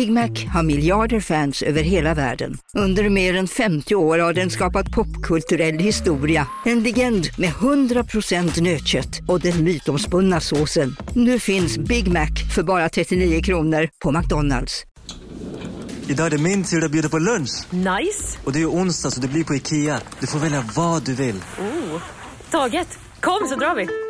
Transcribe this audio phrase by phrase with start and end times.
[0.00, 2.58] Big Mac har miljarder fans över hela världen.
[2.74, 6.46] Under mer än 50 år har den skapat popkulturell historia.
[6.64, 10.96] En legend med 100% nötkött och den mytomspunna såsen.
[11.14, 14.84] Nu finns Big Mac för bara 39 kronor på McDonalds.
[16.08, 17.50] Idag är det min tur att bjuda på lunch.
[17.70, 18.38] Nice!
[18.44, 20.00] Och det är ju onsdag så det blir på Ikea.
[20.20, 21.36] Du får välja vad du vill.
[21.58, 22.02] Oh,
[22.50, 22.98] taget!
[23.20, 24.09] Kom så drar vi!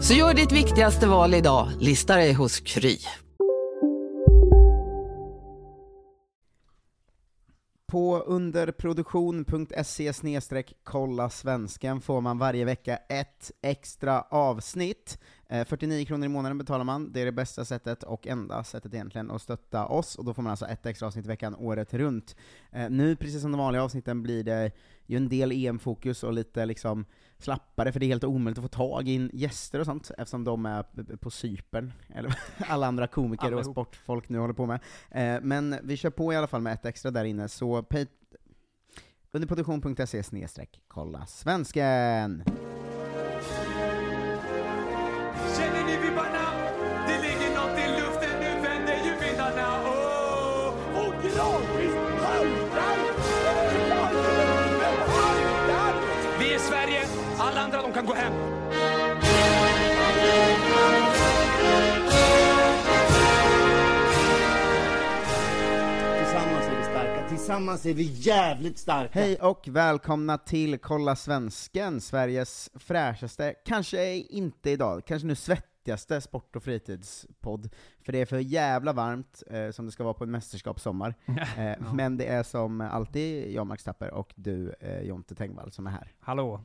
[0.00, 2.98] Så gör ditt viktigaste val idag, lista dig hos Kry.
[7.86, 10.12] På underproduktion.se
[10.84, 15.18] kolla svensken får man varje vecka ett extra avsnitt.
[15.48, 18.94] Eh, 49 kronor i månaden betalar man, det är det bästa sättet och enda sättet
[18.94, 21.94] egentligen att stötta oss, och då får man alltså ett extra avsnitt i veckan året
[21.94, 22.36] runt.
[22.72, 24.72] Eh, nu, precis som de vanliga avsnitten, blir det
[25.08, 27.04] ju en del EM-fokus och lite liksom
[27.38, 30.66] slappare, för det är helt omöjligt att få tag i gäster och sånt, eftersom de
[30.66, 30.82] är
[31.16, 34.80] på Cypern, eller alla andra komiker och sportfolk nu håller på med.
[35.10, 37.84] Eh, men vi kör på i alla fall med ett extra där inne, så
[39.32, 40.22] underproduktion.se
[40.88, 42.44] kolla svensken.
[57.98, 58.32] Kan gå hem.
[66.18, 69.10] Tillsammans är vi starka, tillsammans är vi jävligt starka.
[69.20, 76.56] Hej och välkomna till Kolla Svensken, Sveriges fräschaste, kanske inte idag, kanske nu svettigaste sport
[76.56, 77.68] och fritidspodd,
[78.04, 81.14] för det är för jävla varmt, eh, som det ska vara på en mästerskapssommar.
[81.58, 85.86] Eh, Men det är som alltid jag, Max Tapper, och du, eh, Jonte Tengvall, som
[85.86, 86.12] är här.
[86.20, 86.60] Hallå.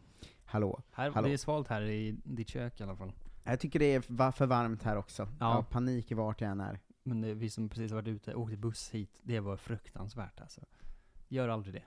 [0.54, 0.82] Hallå.
[0.92, 1.28] Här, Hallå.
[1.28, 3.12] Det är svalt här i ditt kök i alla fall.
[3.44, 5.24] Jag tycker det är för varmt här också.
[5.24, 5.30] Ja.
[5.40, 6.80] Jag har panik i vart jag än är.
[7.04, 10.62] Men det, vi som precis har varit ute, åkte buss hit, det var fruktansvärt alltså.
[11.28, 11.84] Gör aldrig det.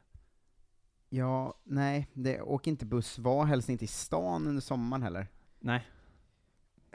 [1.08, 5.28] Ja, nej, det, åk inte buss, var helst inte i stan under sommaren heller.
[5.58, 5.86] Nej.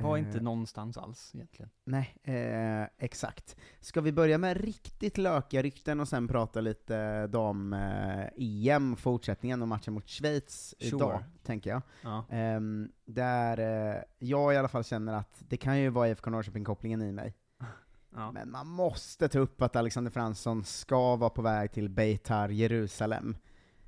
[0.01, 1.69] Var Eh, inte någonstans alls egentligen.
[1.83, 3.55] Nej, eh, exakt.
[3.79, 9.93] Ska vi börja med riktigt lökiga rykten och sen prata lite dam-EM, fortsättningen och matchen
[9.93, 10.95] mot Schweiz Sure.
[10.95, 11.81] idag, tänker jag.
[12.03, 12.25] Ja.
[12.29, 13.57] Ehm, där
[13.93, 17.33] eh, jag i alla fall känner att det kan ju vara IFK Norrköping-kopplingen i mig.
[18.15, 18.31] Ja.
[18.31, 23.37] Men man måste ta upp att Alexander Fransson ska vara på väg till Beitar Jerusalem.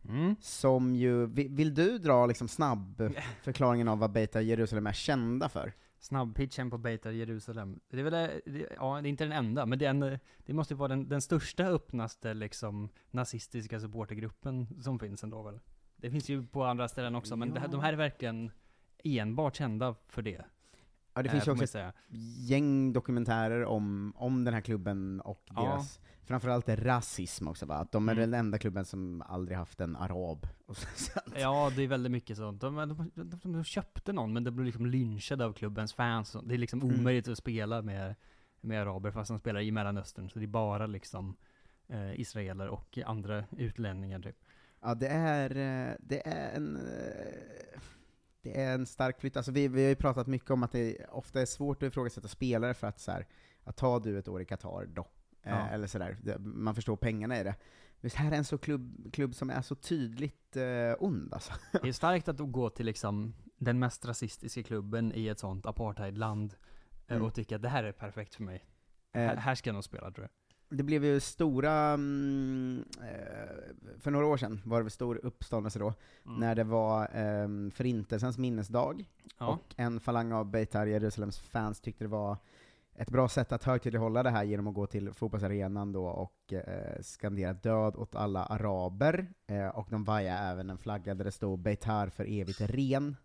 [0.10, 0.36] Mm.
[0.42, 3.12] Som ju, vill, vill du dra liksom snabb
[3.44, 5.74] förklaringen av vad Beitar Jerusalem är kända för?
[6.04, 7.80] Snabbpitchen på Beitar Jerusalem.
[7.90, 10.54] Det är väl, det, det- ja, det är inte den enda, men det, en, det
[10.54, 15.60] måste ju vara den, den största, öppnaste liksom nazistiska supportergruppen som finns ändå väl?
[15.96, 18.52] Det finns ju på andra ställen också, men det här, de här är verkligen
[19.04, 20.46] enbart kända för det.
[21.14, 21.94] Ja, det Eh, finns ju också ett
[22.40, 25.62] gäng dokumentärer om, om den här klubben och Ja.
[25.62, 27.76] deras, framförallt rasism också va?
[27.76, 28.32] Att de är Mm.
[28.32, 30.48] den enda klubben som aldrig haft en arab.
[30.66, 31.36] Och så- sånt.
[31.40, 32.62] Ja, det är väldigt mycket sånt.
[32.62, 36.36] De, de, de, de köpte någon, men de blev liksom lynchade av klubbens fans.
[36.44, 37.00] Det är liksom Mm.
[37.00, 38.16] omöjligt att spela med,
[38.62, 40.30] med araber, fast de spelar i Mellanöstern.
[40.30, 41.36] Så det är bara liksom
[41.88, 44.38] eh, israeler och andra utlänningar typ.
[44.82, 47.80] Ja, det är, eh, det är en eh,
[48.44, 49.38] det är en stark flytt.
[49.38, 52.28] Alltså vi, vi har ju pratat mycket om att det ofta är svårt att ifrågasätta
[52.28, 53.28] spelare för att så här,
[53.64, 55.08] att ta du ett år i Qatar då,
[55.44, 55.50] Ja.
[55.52, 57.56] eh, eller sådär, man förstår pengarna i det.
[58.02, 61.54] Men det här är en så klubb, klubb som är så tydligt eh, ond alltså.
[61.82, 66.54] Det är starkt att gå till liksom den mest rasistiska klubben i ett sånt apartheidland
[66.54, 67.26] eh, Mm.
[67.26, 68.66] och tycka att det här är perfekt för mig.
[69.14, 70.30] Eh, Här, här ska jag nog spela tror jag.
[70.78, 75.94] Det blev ju stora, mm, eh, för några år sedan var det stor uppståndelse då,
[76.26, 76.40] Mm.
[76.40, 79.10] när det var eh, förintelsens minnesdag,
[79.40, 79.48] Ja.
[79.48, 82.38] och en falang av Beitar Jerusalems fans tyckte det var
[82.96, 87.02] ett bra sätt att högtidlighålla det här genom att gå till fotbollsarenan då och eh,
[87.02, 91.60] skandera död åt alla araber, eh, och de vajade även en flagga där det stod
[91.60, 93.16] Beitar för evigt ren.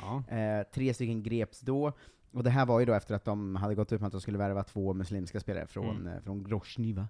[0.00, 0.22] Ja.
[0.36, 1.92] Eh, tre stycken greps då,
[2.36, 4.20] och det här var ju då efter att de hade gått ut med att de
[4.20, 6.06] skulle värva två muslimska spelare från, Mm.
[6.12, 7.08] eh, från Grozny va?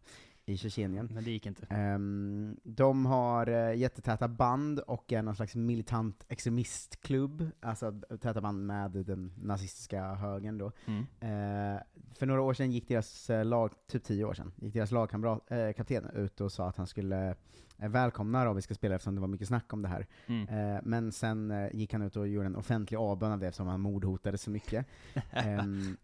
[0.48, 1.08] i Tjetjenien.
[1.12, 1.66] Men det gick inte.
[1.70, 8.66] Ehm, de har uh, jättetäta band och är någon slags militant extremistklubb, alltså täta band
[8.66, 10.72] med den nazistiska högern då.
[10.86, 11.00] Mm.
[11.20, 11.80] Eh,
[12.14, 15.50] för några år sedan gick deras eh, lag, typ tio år sedan, gick deras lagkamrat,
[15.50, 17.34] eh, kapten ut och sa att han skulle
[17.78, 20.06] eh, välkomna arabiska spelare eftersom det var mycket snack om det här.
[20.26, 20.48] Mm.
[20.74, 23.66] Eh, men sen eh, gick han ut och gjorde en offentlig avbön av det eftersom
[23.66, 24.86] han mordhotade så mycket.
[25.30, 25.96] Ehm,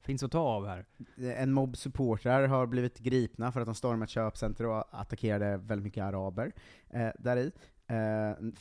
[0.00, 0.84] Finns att ta av här.
[1.16, 5.84] en mobb supportrar har blivit gripna för att de stormade ett köpcenter och attackerade väldigt
[5.84, 6.52] mycket araber
[6.90, 7.46] eh, där i.
[7.86, 7.96] Eh,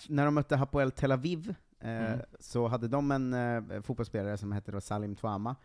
[0.10, 2.20] när de mötte Hapoel Tel Aviv eh, Mm.
[2.40, 5.56] så hade de en eh, fotbollsspelare som hette Salim Touama.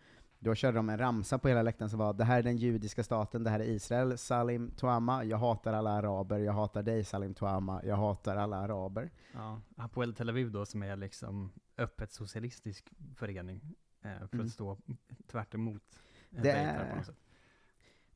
[0.43, 3.03] Då körde de en ramsa på hela läktaren som var ”Det här är den judiska
[3.03, 7.33] staten, det här är Israel, Salim Touama, jag hatar alla araber, jag hatar dig Salim
[7.33, 9.11] Touama, jag hatar alla araber”.
[9.33, 13.61] Ja, Hapoel Tel Aviv då, som är liksom öppet socialistisk förening,
[14.01, 14.45] eh, för Mm.
[14.45, 14.77] att stå
[15.27, 15.83] tvärt emot
[16.31, 17.03] eh, Det är-.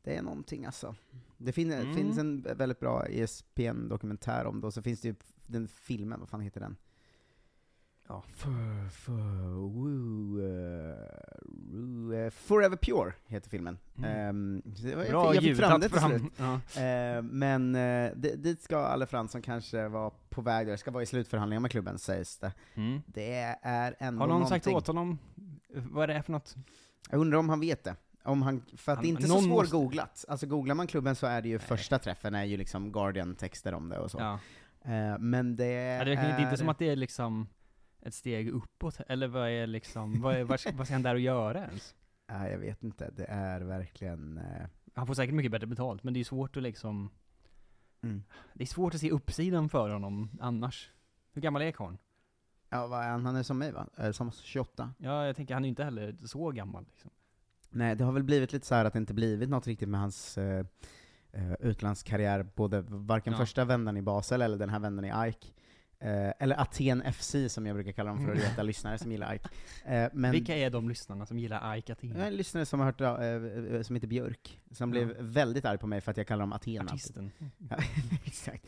[0.04, 0.96] Det är någonting alltså.
[1.38, 1.94] Det fin Mm.
[1.96, 5.16] finns en väldigt bra ESPN-dokumentär om det, och så finns det ju
[5.48, 6.76] den filmen, vad fan heter den?
[8.10, 8.24] Ja.
[8.36, 10.42] For, for, woo,
[11.72, 13.78] woo, eh, Forever Pure heter filmen.
[13.98, 14.62] Mm.
[14.76, 16.10] Så det var- jag, Bra fick- jag fick fram det till fram.
[16.20, 16.32] slut.
[16.38, 16.82] Ja.
[16.82, 17.74] Eh, men
[18.22, 21.72] di- dit ska Alle Fransson kanske vara på väg, där ska vara i slutförhandlingar med
[21.72, 22.52] klubben sägs det.
[22.76, 23.02] Mm.
[23.06, 24.62] Det är ändå Har någon någonting.
[24.62, 25.20] sagt åt honom,
[25.74, 26.56] vad är det för något?
[27.10, 27.96] Jag undrar om han vet det.
[28.24, 30.26] Om han, för att det är Han- inte så någon måste- svårgooglat.
[30.28, 33.90] Alltså googlar man klubben så är det ju första träffen är ju liksom Guardian-texter om
[33.90, 34.18] det och så.
[34.20, 34.40] Ja.
[35.20, 36.18] Men det Ja, det, är...
[36.18, 36.28] är...
[36.38, 37.48] det är inte som att det är liksom
[38.08, 41.14] ett steg uppåt, eller vad är liksom, vad, är, vad, ska, vad ska han där
[41.16, 41.96] och göra ens?
[42.32, 43.12] Nej, jag vet inte.
[43.16, 44.38] Det är verkligen...
[44.38, 47.10] eh, Han får säkert mycket bättre betalt, men det är svårt att liksom,
[48.02, 48.24] Mm.
[48.54, 50.92] det är svårt att se uppsidan för honom annars.
[51.34, 51.98] Hur gammal är karln?
[52.70, 53.26] Ja, vad är han?
[53.26, 53.88] Han är som mig va?
[53.96, 54.94] Är som 28?
[54.98, 57.12] Ja, jag tänker han är inte heller så gammal liksom.
[57.70, 60.00] Nej, det har väl blivit lite så här att det inte blivit något riktigt med
[60.00, 60.66] hans eh,
[61.32, 63.40] eh, utlandskarriär, både varken Ja.
[63.40, 65.54] första vändan i Basel eller den här vändan i AIK.
[66.00, 69.30] Eh, eller Aten FC som jag brukar kalla dem för att reta lyssnare som gillar
[69.30, 69.42] AIK.
[69.86, 73.00] Eh, men Vilka är de lyssnarna som gillar Ike har en lyssnare som har hört,
[73.00, 75.06] ja, eh, som heter Björk, som Ja.
[75.06, 76.82] blev väldigt arg på mig för att jag kallar dem Aten.
[76.82, 77.32] Artisten.
[77.70, 77.78] Ja,
[78.26, 78.66] exakt.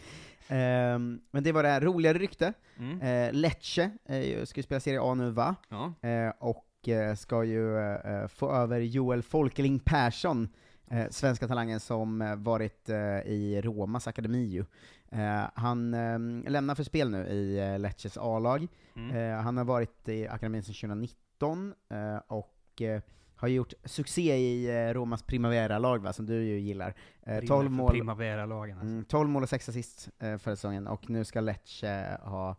[0.48, 2.54] Ehm, men det var det här roligare rykte.
[2.78, 3.02] Mm.
[3.02, 5.56] Eh, Lecce eh, ska ju spela Serie A nu va?
[5.70, 5.94] Ja.
[6.10, 10.50] Eh, och eh, ska ju eh, få över Joel Folkeling Persson,
[10.92, 14.66] eh, svenska talangen som eh, varit eh, i Romas akademi ju.
[15.12, 18.68] Eh, han eh, lämnar för spel nu i eh, Lecces A-lag.
[18.96, 19.16] Mm.
[19.16, 23.02] Eh, han har varit i akademin sedan 2019, eh, och eh,
[23.36, 26.94] har gjort succé i eh, Romas Primavera-lag va, som du ju gillar.
[27.22, 28.92] Eh, 12 mål, Primavera-lagen alltså.
[28.92, 32.56] Mm, 12 mål och 6 assist eh, förra säsongen, och nu ska Lecce ha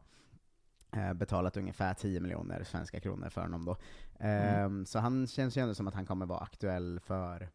[0.96, 3.76] eh, betalat ungefär 10 miljoner svenska kronor för honom då.
[4.20, 7.48] Ehm, Så han känns ju ändå som att han kommer vara aktuell för,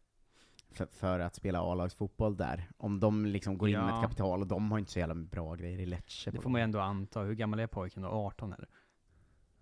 [0.76, 2.68] för, för att spela A-lagsfotboll där.
[2.76, 5.54] Om de liksom går in med ett kapital, och de har inte så jävla bra
[5.54, 6.30] grejer i Lecce.
[6.30, 7.20] Det får man ju ändå anta.
[7.20, 8.08] Hur gammal är pojken då?
[8.08, 8.68] 18 eller?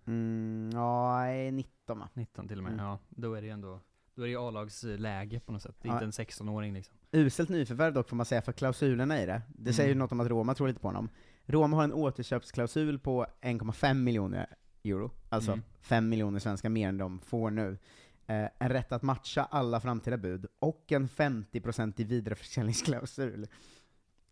[0.07, 2.09] Mm, ja, nej, 19 va?
[2.13, 2.73] 19 till och med?
[2.73, 2.85] Mm.
[2.85, 3.79] Ja, då är det ju ändå,
[4.15, 5.75] då är det ju A-lagsläge på något sätt.
[5.81, 5.93] Det är Ja.
[6.03, 6.95] inte en 16-åring liksom.
[7.11, 9.41] Uselt nyförvärv dock får man säga, för klausulerna i det.
[9.47, 9.99] Det säger ju Mm.
[9.99, 11.09] något om att Roma tror lite på honom.
[11.45, 14.47] Roma har en återköpsklausul på 1,5 miljoner
[14.83, 15.63] euro, alltså Mm.
[15.81, 17.77] 5 miljoner svenska mer än de får nu.
[18.27, 23.47] Eh, en rätt att matcha alla framtida bud, och en 50% vidareförsäljningsklausul.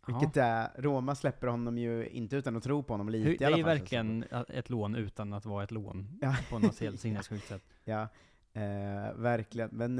[0.08, 3.38] Vilket är, Roma släpper honom ju inte utan att tro på honom lite Hur, i
[3.38, 3.74] det alla är ju fall.
[3.80, 4.20] det som.
[4.20, 4.24] verkligen
[4.58, 6.20] ett lån utan att vara ett lån.
[6.22, 6.36] Ja.
[6.50, 7.64] På något helt sinnessjukt sätt.
[7.86, 8.02] Ja,
[8.54, 9.70] eh, verkligen.
[9.74, 9.98] Men,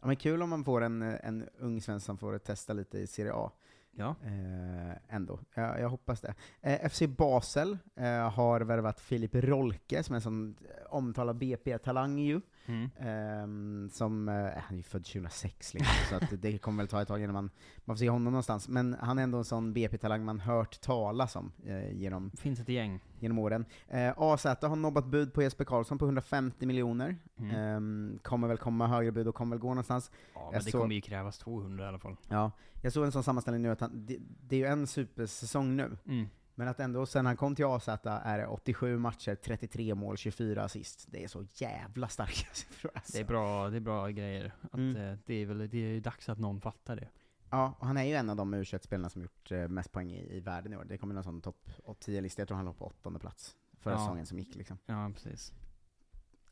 [0.00, 3.06] ja, men kul om man får en, en ung svensk som får testa lite i
[3.06, 3.50] Serie A.
[3.90, 4.16] Ja.
[4.24, 5.40] Eh, ändå.
[5.54, 6.34] Jag, jag hoppas det.
[6.60, 12.18] Eh, FC Basel eh, har värvat Filip Rolke, som är en sån eh, omtalad BP-talang
[12.18, 12.40] ju.
[12.66, 12.90] Mm.
[13.00, 17.02] Ehm, som, eh, han är ju född 2006 liksom, så att det kommer väl ta
[17.02, 17.50] ett tag innan man,
[17.84, 18.68] man får se honom någonstans.
[18.68, 22.68] Men han är ändå en sån BP-talang man hört talas om eh, genom, Finns ett
[22.68, 23.00] gäng.
[23.18, 23.64] genom åren.
[23.88, 27.16] Eh, AZ har nobbat bud på Jesper Karlsson på 150 miljoner.
[27.38, 27.50] Mm.
[27.56, 30.10] Ehm, kommer väl komma högre bud och kommer väl gå någonstans.
[30.34, 32.16] Ja, jag men det såg- kommer ju krävas 200 i alla fall.
[32.28, 32.50] Ja,
[32.82, 34.16] jag såg en sån sammanställning nu att han, det,
[34.48, 36.26] det är ju en supersäsong nu, Mm.
[36.54, 40.64] Men att ändå sen han kom till AZ är det 87 matcher, 33 mål, 24
[40.64, 41.06] assist.
[41.08, 43.12] Det är så jävla starka siffror alltså.
[43.12, 44.52] Det är bra, det är bra grejer.
[44.62, 44.96] Att, Mm.
[44.96, 47.08] eh, det är väl, det är dags att någon fattar det.
[47.50, 50.10] Ja, och han är ju en av de u spelarna som gjort eh, mest poäng
[50.12, 50.84] i, i världen i år.
[50.84, 53.98] Det kommer någon sån topp 10-lista, jag tror han låg på åttonde plats förra Ja.
[53.98, 54.78] säsongen som gick liksom.
[54.86, 55.52] Ja, precis.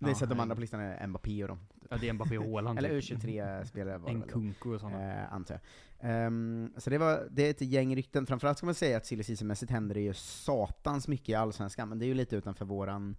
[0.09, 0.43] Ja, så att de nej.
[0.43, 1.59] andra på listan är Mbappé och dem.
[1.91, 2.79] Ja, det är Mbappé och Haaland.
[2.79, 3.19] Eller typ.
[3.19, 4.33] U23-spelare var det En väl då.
[4.35, 5.13] kunku och sådana.
[5.23, 5.61] Eh, antar jag.
[6.11, 9.23] Ehm, så det, var, det är ett gäng rykten, framförallt ska man säga att silly
[9.23, 13.17] season-mässigt händer det ju satans mycket i Allsvenskan, men det är ju lite utanför våran...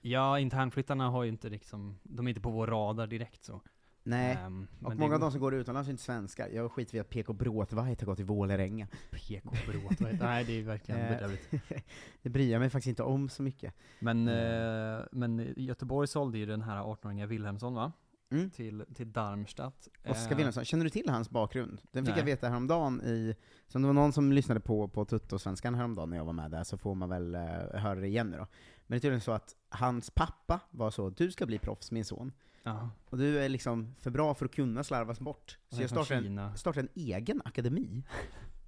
[0.00, 3.60] Ja, internflyttarna har ju inte liksom, de är inte på vår radar direkt så.
[4.04, 6.48] Nej, Ehm, och många av de som går utomlands är inte svenskar.
[6.48, 8.88] Jag skiter i att PK Bråtvajt har gått i Vålerenga.
[9.10, 11.50] PK Bråtvajt, nej det är verkligen Eh, bedrövligt.
[12.22, 13.74] det bryr jag mig faktiskt inte om så mycket.
[14.00, 17.92] Men, eh, men Göteborg sålde ju den här 18-åriga Wilhelmsson va?
[18.30, 18.50] Mm.
[18.50, 19.88] Till, till Darmstadt.
[20.08, 21.80] Oskar Eh, Wilhelmsson, känner du till hans bakgrund?
[21.92, 22.20] Den fick Nej.
[22.20, 23.36] jag veta häromdagen i,
[23.68, 26.64] som det var någon som lyssnade på, på Tutto-svenskan häromdagen när jag var med där,
[26.64, 27.40] så får man väl eh,
[27.74, 28.46] höra det igen nu då.
[28.86, 32.04] Men det är tydligen så att hans pappa var så, du ska bli proffs min
[32.04, 32.32] son.
[33.10, 35.58] Och du är liksom för bra för att kunna slarvas bort.
[35.68, 38.02] Så jag startade en, startade en egen akademi,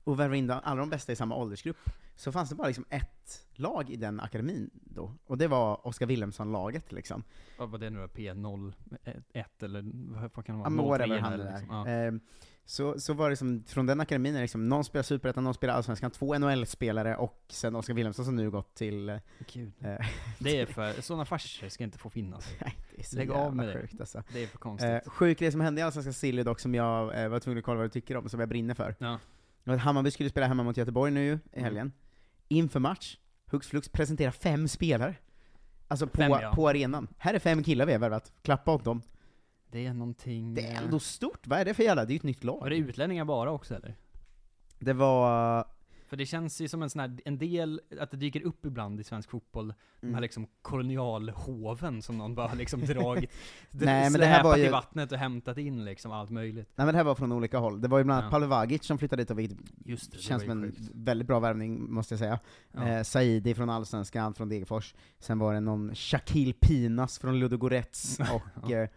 [0.04, 1.90] och värvade in alla de bästa i samma åldersgrupp.
[2.16, 6.06] Så fanns det bara liksom ett lag i den akademin då, och det var Oskar
[6.06, 7.22] Wilhelmsson-laget liksom.
[7.58, 8.06] Vad var det nu då?
[8.06, 9.84] P01 eller
[10.34, 10.70] vad kan det Ja, vara?
[10.70, 11.68] men 03 whatever han eller liksom.
[11.76, 11.86] Ja.
[11.88, 12.20] Ehm,
[12.66, 15.74] så, så var det som, från den akademin, det liksom, någon spelar Superettan, någon spelar
[15.74, 19.08] Allsvenskan, två NHL-spelare och sen Oskar Wilhelmsson som nu gått till...
[19.08, 19.16] eh,
[20.38, 22.48] Det är för, sådana farsor ska inte få finnas.
[22.60, 23.80] Nej, det är så Lägg av med det.
[23.80, 24.22] sjukt alltså.
[24.32, 24.90] Det är för konstigt.
[24.90, 27.64] Eh, sjuk grej som hände i Allsvenska Silly dock, som jag eh, var tvungen att
[27.64, 28.94] kolla vad du tycker om, som jag brinner för.
[28.98, 29.18] Ja.
[29.64, 31.40] Det Hammarby skulle spela hemma mot Göteborg nu Mm.
[31.52, 31.92] i helgen.
[32.54, 33.16] Inför match,
[33.50, 35.14] hux flux presentera fem spelare.
[35.88, 36.52] Alltså på, Fem, ja.
[36.54, 37.08] på arenan.
[37.18, 39.02] Här är fem killar vi har värvat, klappa åt dem.
[39.70, 40.54] Det är någonting...
[40.54, 42.44] Det är eh, ändå stort, vad är det för jävla, det är ju ett nytt
[42.44, 42.60] lag.
[42.60, 43.96] Var det utlänningar bara också eller?
[44.78, 45.64] Det var...
[46.14, 49.00] För det känns ju som en sån här, en del, att det dyker upp ibland
[49.00, 49.68] i svensk fotboll,
[50.00, 50.14] de Mm.
[50.14, 53.30] här liksom kolonialhoven som någon bara liksom dragit,
[53.70, 56.68] Nej, men det här var ju- i vattnet och hämtat in liksom allt möjligt.
[56.76, 57.80] Nej men det här var från olika håll.
[57.80, 58.30] Det var ju bland annat Ja.
[58.30, 60.90] Paolo Vagic som flyttade dit, och vilket Just det, det känns var som en sjukt.
[60.94, 62.38] väldigt bra värvning, måste jag säga.
[62.72, 62.88] Ja.
[62.88, 64.94] Eh, Saidi från Allsvenskan, från Degerfors.
[65.18, 68.18] Sen var det någon Shaquille Pinas från Ludogorets,
[68.62, 68.88] och eh,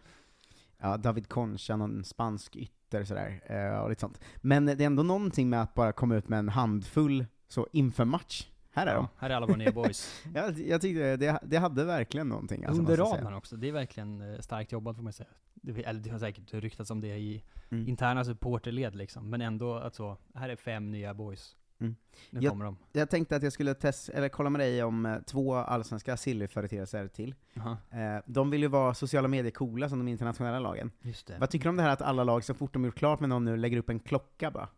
[0.78, 4.20] ja, David Concha, någon spansk ytter sådär, eh, och lite sånt.
[4.36, 8.04] Men det är ändå någonting med att bara komma ut med en handfull så inför
[8.04, 8.48] match.
[8.72, 9.08] Här är Ja, de.
[9.18, 10.22] här är alla våra nya boys.
[10.34, 12.64] jag, jag tyckte det, det hade verkligen någonting.
[12.64, 15.28] Alltså, Under radarn också, det är verkligen eh, starkt jobbat får man säga.
[15.54, 17.88] Det, eller det har säkert ryktats om det i Mm.
[17.88, 21.56] interna supporterled liksom, men ändå att så, här är fem nya boys.
[21.80, 21.96] Mm.
[22.30, 22.76] Nu Jag- kommer de.
[22.92, 27.08] Jag tänkte att jag skulle test, eller kolla med dig om eh, två allsvenska silly-företeelser
[27.08, 27.34] till.
[27.54, 30.90] Jaha, Eh, de vill ju vara sociala medier-coola som de internationella lagen.
[31.02, 31.38] just det.
[31.38, 33.28] Vad tycker du om det här att alla lag, så fort de gjort klart med
[33.28, 34.68] någon nu, lägger upp en klocka bara?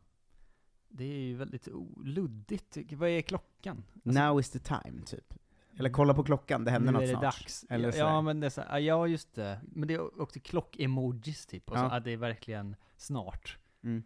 [0.89, 1.69] Det är ju väldigt
[2.05, 2.77] luddigt.
[2.93, 3.85] Vad är klockan?
[4.05, 5.35] Alltså, Now is the time, typ.
[5.79, 7.23] Eller kolla på klockan, det händer nu något är det snart.
[7.23, 7.67] dags.
[7.71, 8.05] Eller ja, sådär.
[8.05, 9.61] ja, men det är så, ja, just det.
[9.63, 11.91] Men det är också klock-emojis typ, och så, Ja.
[11.97, 13.59] att det är verkligen snart.
[13.83, 14.03] Mm.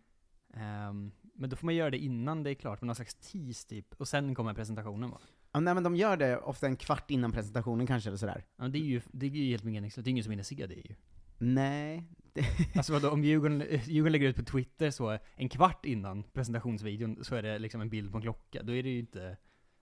[0.54, 3.68] Ehm, men då får man göra det innan det är klart, med någon slags tease
[3.68, 5.18] typ, och sen kommer presentationen va?
[5.52, 8.44] Ja, nej men de gör det ofta en kvart innan presentationen kanske, eller sådär.
[8.56, 10.44] Ja, men det är ju, det är ju helt meningslöst, det är ingen som hinner
[10.44, 10.94] se det ju.
[11.38, 12.04] Nej.
[12.76, 17.34] Alltså vadå, om Djurgården, Djurgården lägger ut på Twitter så, en kvart innan presentationsvideon, så
[17.34, 19.18] är det liksom en bild på en klocka, då är det ju inte,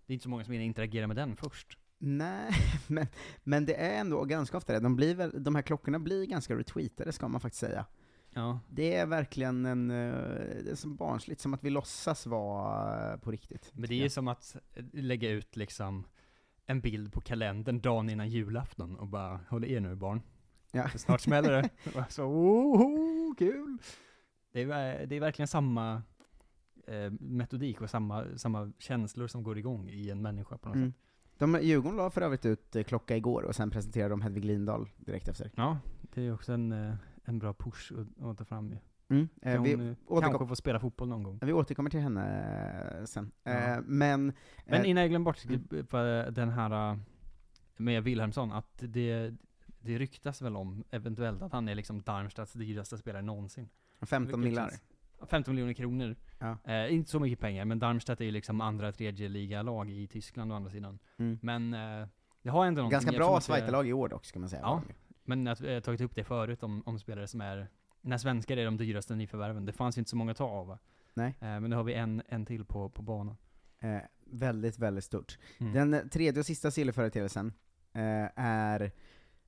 [0.06, 1.78] det är inte så många som hinner interagera med den först.
[1.98, 2.52] Nej,
[2.86, 3.06] men,
[3.44, 4.80] men det är ändå ganska ofta det.
[4.80, 7.86] De, blir väl, de här klockorna blir ganska retweetade, ska man faktiskt säga.
[8.34, 8.60] Ja.
[8.68, 9.96] Det är verkligen en, eh,
[10.64, 13.70] det är som barnsligt, som att vi låtsas vara eh, på riktigt.
[13.74, 16.04] Men det är ju som att eh, lägga ut liksom
[16.66, 20.22] en bild på kalendern dagen innan julafton och bara håll er nu barn.
[20.72, 20.88] Ja.
[20.88, 21.68] För snart smäller det.
[22.08, 23.78] Så, oh, kul!
[24.52, 26.02] Det är, det är verkligen samma
[26.86, 30.92] eh, metodik och samma, samma känslor som går igång i en människa på något Mm.
[30.92, 30.98] sätt.
[31.38, 35.28] De, Djurgården la för övrigt ut klocka igår, och sen presenterade de Hedvig Lindahl direkt
[35.28, 35.50] efter.
[35.56, 38.78] Ja, det är också en, en bra push att, att ta fram ju.
[39.08, 39.28] Mm.
[39.42, 39.74] Eh, vi,
[40.06, 41.38] hon eh, kanske få spela fotboll någon gång.
[41.42, 43.32] vi återkommer till henne eh, sen.
[43.44, 43.50] Ja.
[43.52, 44.32] Eh, men,
[44.66, 45.86] Men eh, innan jag glömmer bort Mm.
[45.86, 45.96] på
[46.32, 46.98] den här eh,
[47.76, 49.34] med Wilhelmsson, att det,
[49.80, 53.68] det ryktas väl om eventuellt att han är liksom Darmstads dyraste spelare någonsin.
[54.00, 54.68] 15 Vilket millar.
[54.70, 54.82] känns-
[55.30, 56.16] 15 miljoner kronor.
[56.38, 56.56] Ja.
[56.64, 60.52] Eh, inte så mycket pengar, men Darmstadt är ju liksom andra, tredje liga-lag i Tyskland
[60.52, 60.98] å andra sidan.
[61.16, 61.38] Mm.
[61.42, 62.08] Men eh,
[62.42, 62.94] det har ändå någonting.
[62.96, 64.62] Ganska bra Zweite-lag i år dock, ska man säga.
[64.62, 64.82] Ja.
[65.24, 67.68] Men att jag har tagit upp det förut om, om spelare som är,
[68.00, 69.64] när svenskar är de dyraste nyförvärven.
[69.64, 70.78] Det fanns ju inte så många att ta av va?
[71.14, 71.28] Nej.
[71.40, 73.36] Eh, men nu har vi en, en till på, på banan.
[73.80, 75.38] Eh, väldigt, väldigt stort.
[75.60, 75.72] Mm.
[75.72, 77.52] Den eh, tredje och sista silleföreteelsen
[77.92, 78.92] eh, är,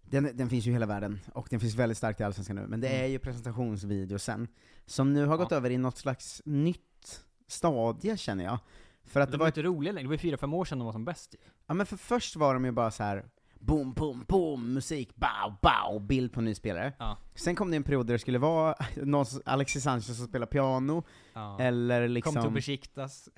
[0.03, 2.67] den, den finns ju i hela världen, och den finns väldigt starkt i Allsvenskan nu,
[2.67, 3.05] men det Mm.
[3.05, 4.49] är ju presentationsvideosen,
[4.87, 8.59] som nu har gått över i något slags nytt stadie känner jag.
[9.05, 10.79] För att det det var inte roliga längre, det var ju fyra, fem år sedan
[10.79, 11.35] de var som bäst.
[11.67, 13.25] Ja men för först var de ju bara så här.
[13.67, 16.93] Boom, boom, boom, musik, bow, bow, bild på en ny spelare.
[16.99, 17.19] Ja.
[17.35, 21.03] Sen kom det en period där det skulle vara någon, Alexis Sanchez som spelar piano,
[21.33, 21.61] Ja.
[21.61, 22.35] eller liksom...
[22.35, 23.29] Kom till Besiktas,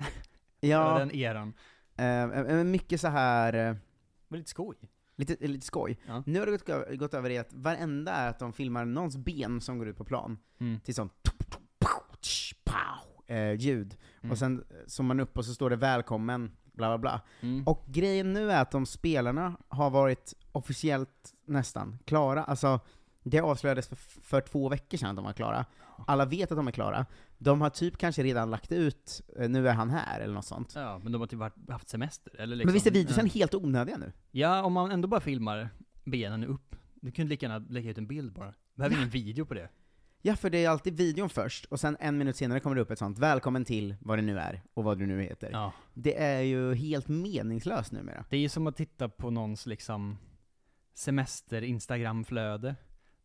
[0.59, 1.53] ja, den eran.
[1.97, 3.79] eh, eh, mycket så här eh, Det
[4.27, 4.75] var lite skoj.
[5.15, 5.99] lite, lite skoj.
[6.07, 6.23] Ja.
[6.25, 9.61] Nu har det gått, gått över i att varenda är att de filmar någons ben
[9.61, 10.79] som går ut på plan, Mm.
[10.79, 11.13] till sånt
[13.27, 13.95] eh, ljud.
[14.21, 14.31] Mm.
[14.31, 17.21] Och sen zoomar man upp och så står det 'Välkommen' bla bla bla.
[17.41, 17.67] Mm.
[17.67, 22.79] Och grejen nu är att de spelarna har varit officiellt nästan klara, alltså
[23.23, 25.65] Det avslöjades för, för två veckor sedan att de var klara.
[26.07, 27.05] Alla vet att de är klara.
[27.37, 30.73] De har typ kanske redan lagt ut eh, 'Nu är han här' eller något sånt.
[30.75, 33.31] Ja, men de har typ varit, haft semester, eller liksom, Men visst är videosen ja.
[33.33, 34.11] helt onödiga nu?
[34.31, 35.69] Ja, om man ändå bara filmar
[36.03, 36.75] benen upp.
[36.95, 38.53] Du kunde lika gärna lägga ut en bild bara.
[38.75, 39.69] Behöver ingen video på det.
[40.21, 42.91] Ja, för det är alltid videon först, och sen en minut senare kommer det upp
[42.91, 45.73] ett sånt 'Välkommen till vad det nu är, och vad du nu heter' Ja.
[45.93, 48.25] Det är ju helt meningslöst numera.
[48.29, 50.17] Det är ju som att titta på någons liksom
[50.93, 52.75] semester Instagram-flöde.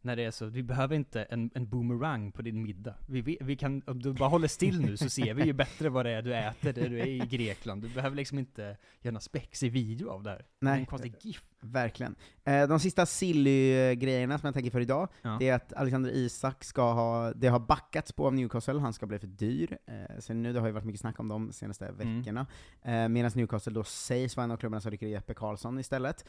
[0.05, 2.95] När det är så, vi behöver inte en, en boomerang på din middag.
[3.09, 5.89] Vi, vi, vi kan, om du bara håller still nu så ser vi ju bättre
[5.89, 7.83] vad det är du äter där du är i Grekland.
[7.83, 10.47] Du behöver liksom inte göra någon spexig video av det här.
[10.61, 10.81] Nej.
[10.81, 11.43] en konstig GIF.
[11.65, 12.15] Verkligen.
[12.45, 15.37] Eh, de sista silly-grejerna som jag tänker för idag, Ja.
[15.41, 19.07] det är att Alexander Isak ska ha, det har backats på av Newcastle, han ska
[19.07, 19.79] bli för dyr.
[19.87, 22.19] Eh, sen nu, det har ju varit mycket snack om dem de senaste Mm.
[22.19, 22.47] veckorna.
[22.83, 26.25] Eh, Medan Newcastle då sägs vara en av klubbarna som rycker Jeppe Karlsson istället.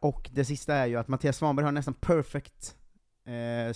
[0.00, 2.76] Och det sista är ju att Mattias Svanberg har nästan perfect
[3.28, 3.74] eh,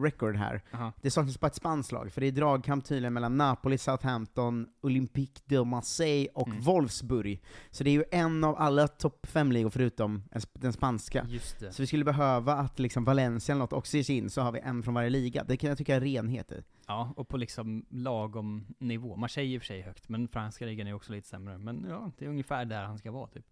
[0.00, 0.62] record här.
[0.74, 0.92] Aha.
[1.02, 5.42] Det saknas bara ett spanskt lag, för det är dragkamp tydligen mellan Napoli, Southampton, Olympique
[5.46, 6.60] de Marseille och Mm.
[6.60, 7.42] Wolfsburg.
[7.70, 11.26] Så det är ju en av alla topp fem-ligor förutom en sp- den spanska.
[11.28, 11.72] Just det.
[11.72, 14.52] Så vi skulle behöva att liksom Valencia eller något också ger sig in, så har
[14.52, 15.44] vi en från varje liga.
[15.44, 16.62] Det kan jag tycka är renhet i.
[16.86, 19.16] Ja, och på liksom lagom nivå.
[19.16, 21.58] Marseille i och för sig högt, men franska ligan är också lite sämre.
[21.58, 23.44] Men ja, det är ungefär där han ska vara typ.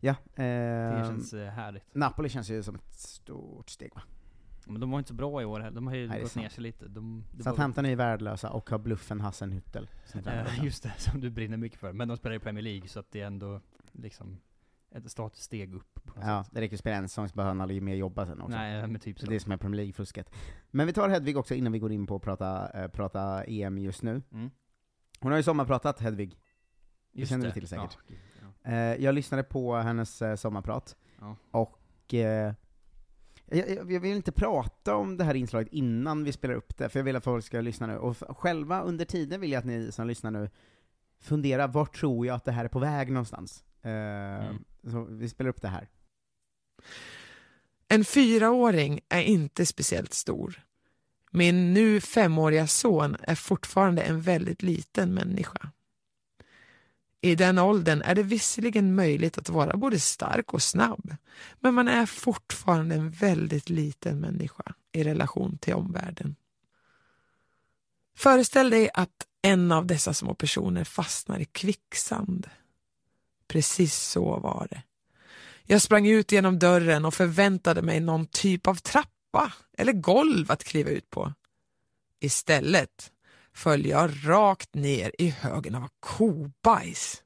[0.00, 1.94] Ja, Det eh, känns eh, härligt.
[1.94, 4.02] Napoli känns ju som ett stort steg va?
[4.66, 5.74] Men de var inte så bra i år heller.
[5.74, 6.88] De har ju Nej, det gått ner sig lite.
[6.88, 9.88] De, det Så att var- är ju värdelösa och har bluffen Hassenhüttel.
[10.26, 11.92] Eh, just det, som du brinner mycket för.
[11.92, 13.60] Men de spelar i Premier League, så att det är ändå
[13.92, 14.38] liksom
[14.90, 16.54] ett statussteg upp på något Ja, sätt.
[16.54, 18.56] det räcker att spela en säsong så behöver han mer jobba sen också.
[18.56, 20.30] Nej, men typ Så det är som är Premier League-fusket.
[20.70, 23.78] Men vi tar Hedvig också innan vi går in på att prata, eh, prata EM
[23.78, 24.22] just nu.
[24.32, 24.50] Mm.
[25.20, 26.38] Hon har ju sommarpratat, Hedvig.
[27.12, 27.52] Just känner det.
[27.52, 27.98] till säkert.
[28.08, 28.18] Ja, gud,
[28.64, 28.70] ja.
[28.70, 31.36] Eh, jag lyssnade på hennes eh, sommarprat, Ja.
[31.50, 32.14] och
[33.46, 36.98] jag, jag vill inte prata om det här inslaget innan vi spelar upp det, för
[36.98, 37.96] jag vill att folk ska lyssna nu.
[37.96, 40.50] Och själva under tiden vill jag att ni som lyssnar nu
[41.20, 43.64] funderar, vart tror jag att det här är på väg någonstans?
[43.82, 43.90] Eh,
[44.36, 44.64] Mm.
[44.90, 45.88] Så vi spelar upp det här.
[47.88, 50.62] En fyraåring är inte speciellt stor.
[51.30, 55.70] Min nu femåriga son är fortfarande en väldigt liten människa.
[57.20, 61.16] I den åldern är det visserligen möjligt att vara både stark och snabb,
[61.60, 66.36] men man är fortfarande en väldigt liten människa i relation till omvärlden.
[68.16, 72.50] Föreställ dig att en av dessa små personer fastnar i kvicksand.
[73.48, 74.82] Precis så var det.
[75.64, 80.64] Jag sprang ut genom dörren och förväntade mig någon typ av trappa eller golv att
[80.64, 81.32] kliva ut på.
[82.20, 83.12] Istället
[83.56, 87.22] föll jag rakt ner i högen av kobajs.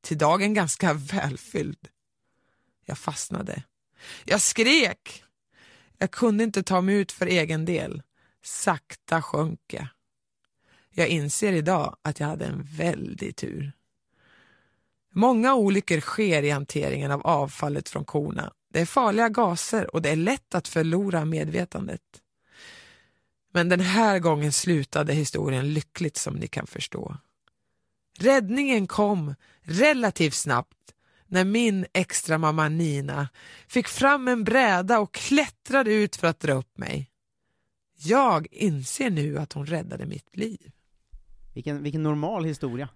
[0.00, 1.88] Till dagen ganska välfylld.
[2.84, 3.62] Jag fastnade.
[4.24, 5.24] Jag skrek.
[5.98, 8.02] Jag kunde inte ta mig ut för egen del.
[8.42, 9.86] Sakta sjönk jag.
[10.90, 13.72] Jag inser idag att jag hade en väldig tur.
[15.12, 18.52] Många olyckor sker i hanteringen av avfallet från korna.
[18.72, 22.02] Det är farliga gaser och det är lätt att förlora medvetandet.
[23.52, 27.16] Men den här gången slutade historien lyckligt som ni kan förstå.
[28.18, 30.94] Räddningen kom relativt snabbt
[31.26, 33.28] när min extra mamma Nina
[33.68, 37.10] fick fram en bräda och klättrade ut för att dra upp mig.
[37.96, 40.72] Jag inser nu att hon räddade mitt liv.
[41.54, 42.88] Vilken, vilken normal historia.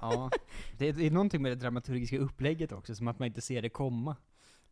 [0.00, 0.30] Ja,
[0.78, 3.62] det är, det är någonting med det dramaturgiska upplägget också, som att man inte ser
[3.62, 4.16] det komma.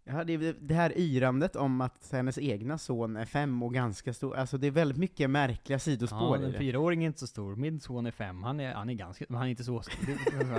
[0.06, 4.12] Ja, det, är det här yrandet om att hennes egna son är fem och ganska
[4.14, 6.58] stor, alltså det är väldigt mycket märkliga Ja, sidospår i en det.
[6.58, 9.36] fyraåring är inte så stor, min son är fem, han är, han är ganska, men
[9.38, 9.94] han är inte så stor.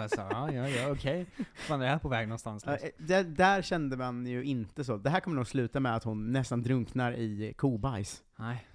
[0.01, 1.25] Det- sa, ja, ja, ja, okej.
[1.55, 2.63] Fan är det här på väg någonstans?
[2.65, 2.89] Ja, Liksom?
[2.99, 4.97] eh, där, där kände man ju inte så.
[4.97, 8.23] Det här kommer nog sluta med att hon nästan drunknar i kobajs.
[8.35, 8.65] Nej,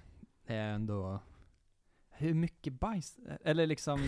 [0.47, 1.19] det är ändå...
[2.09, 3.17] Hur mycket bajs?
[3.43, 3.99] Eller liksom,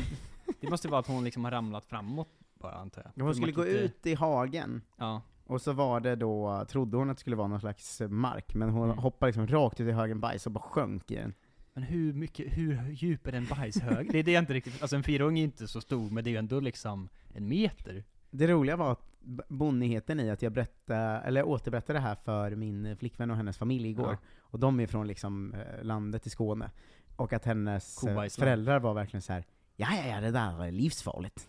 [0.62, 3.24] det måste vara att hon liksom har ramlat framåt bara antar jag.
[3.24, 5.22] Hon skulle man gå ut i hagen, Ja,
[5.54, 8.70] och så var det då, trodde hon att det skulle vara någon slags mark, men
[8.70, 8.98] hon Mm.
[8.98, 11.34] hoppade liksom rakt ut i högen bajs och bara sjönk i den.
[11.74, 14.12] men hur mycket, hur djup är en bajshög?
[14.12, 16.30] det är det jag inte riktigt, alltså en fyraåring är inte så stor, men det
[16.30, 18.04] är ju ändå liksom en meter.
[18.32, 19.02] Det roliga var att
[19.50, 23.90] bonnigheten i att jag berättade, eller återberättade det här för min flickvän och hennes familj
[23.90, 24.18] igår, Ja.
[24.42, 26.72] och de är från liksom eh, landet i Skåne,
[27.16, 28.46] och att hennes eh, Kobajsland.
[28.48, 29.44] föräldrar var verkligen så här.
[29.76, 31.48] ja ja ja, det där är livsfarligt.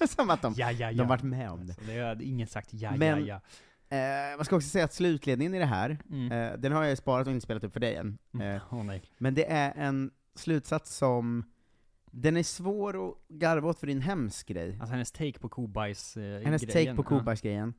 [0.16, 0.96] Som att de, Ja, ja, ja.
[0.98, 1.72] de varit med om det.
[1.72, 3.40] Alltså, det har ingen sagt ja, Men- ja,
[3.92, 6.14] Eh, man ska också säga att slutledningen i det här, ja.
[6.14, 6.32] Mm.
[6.32, 8.18] eh, den har jag sparat och inte spelat upp för dig än.
[8.34, 8.56] Mm.
[8.56, 9.02] Eh, nej.
[9.18, 11.44] men det är en slutsats som,
[12.10, 14.70] den är svår att garva åt för din hemsk grej.
[14.80, 17.08] Alltså hennes take på kobajs eh, Hennes take på ja.
[17.08, 17.74] kobajsgrejen.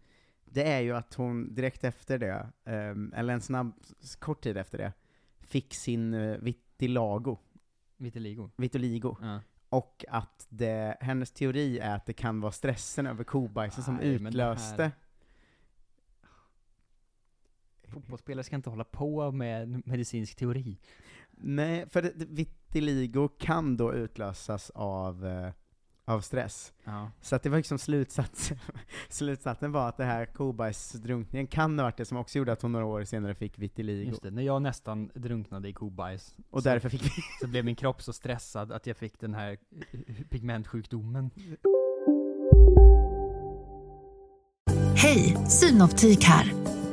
[0.45, 3.73] det är ju att hon direkt efter det, ehm, eller en snabb,
[4.19, 4.93] kort tid efter det,
[5.41, 7.37] fick sin uh, vitiligo,
[7.97, 8.49] Vitiligo.
[8.57, 9.17] vitiligo.
[9.21, 9.39] Ja.
[9.71, 14.05] Och att det, hennes teori är att det kan vara stressen över kobajsen som Nej,
[14.13, 14.91] men det utlöste
[17.83, 20.77] Fotbollsspelare ska inte hålla på med medicinsk teori.
[21.31, 25.51] Nej, för det, det- vitiligo kan då utlösas av, eh,
[26.11, 26.73] av stress.
[26.83, 27.11] Ja.
[27.21, 28.51] Så att det var liksom slutsats,
[29.09, 32.71] slutsatsen var att det här kobajsdrunkningen kan ha varit det som också gjorde att hon
[32.71, 34.09] några år senare fick vitiligo.
[34.09, 36.35] Just det, när jag nästan drunknade i kobajs.
[36.49, 37.09] Och så, därför fick vi...
[37.41, 39.57] så blev min kropp så stressad att jag fick den här
[40.29, 41.31] pigmentsjukdomen.
[44.95, 46.80] Hej, Synoptik här.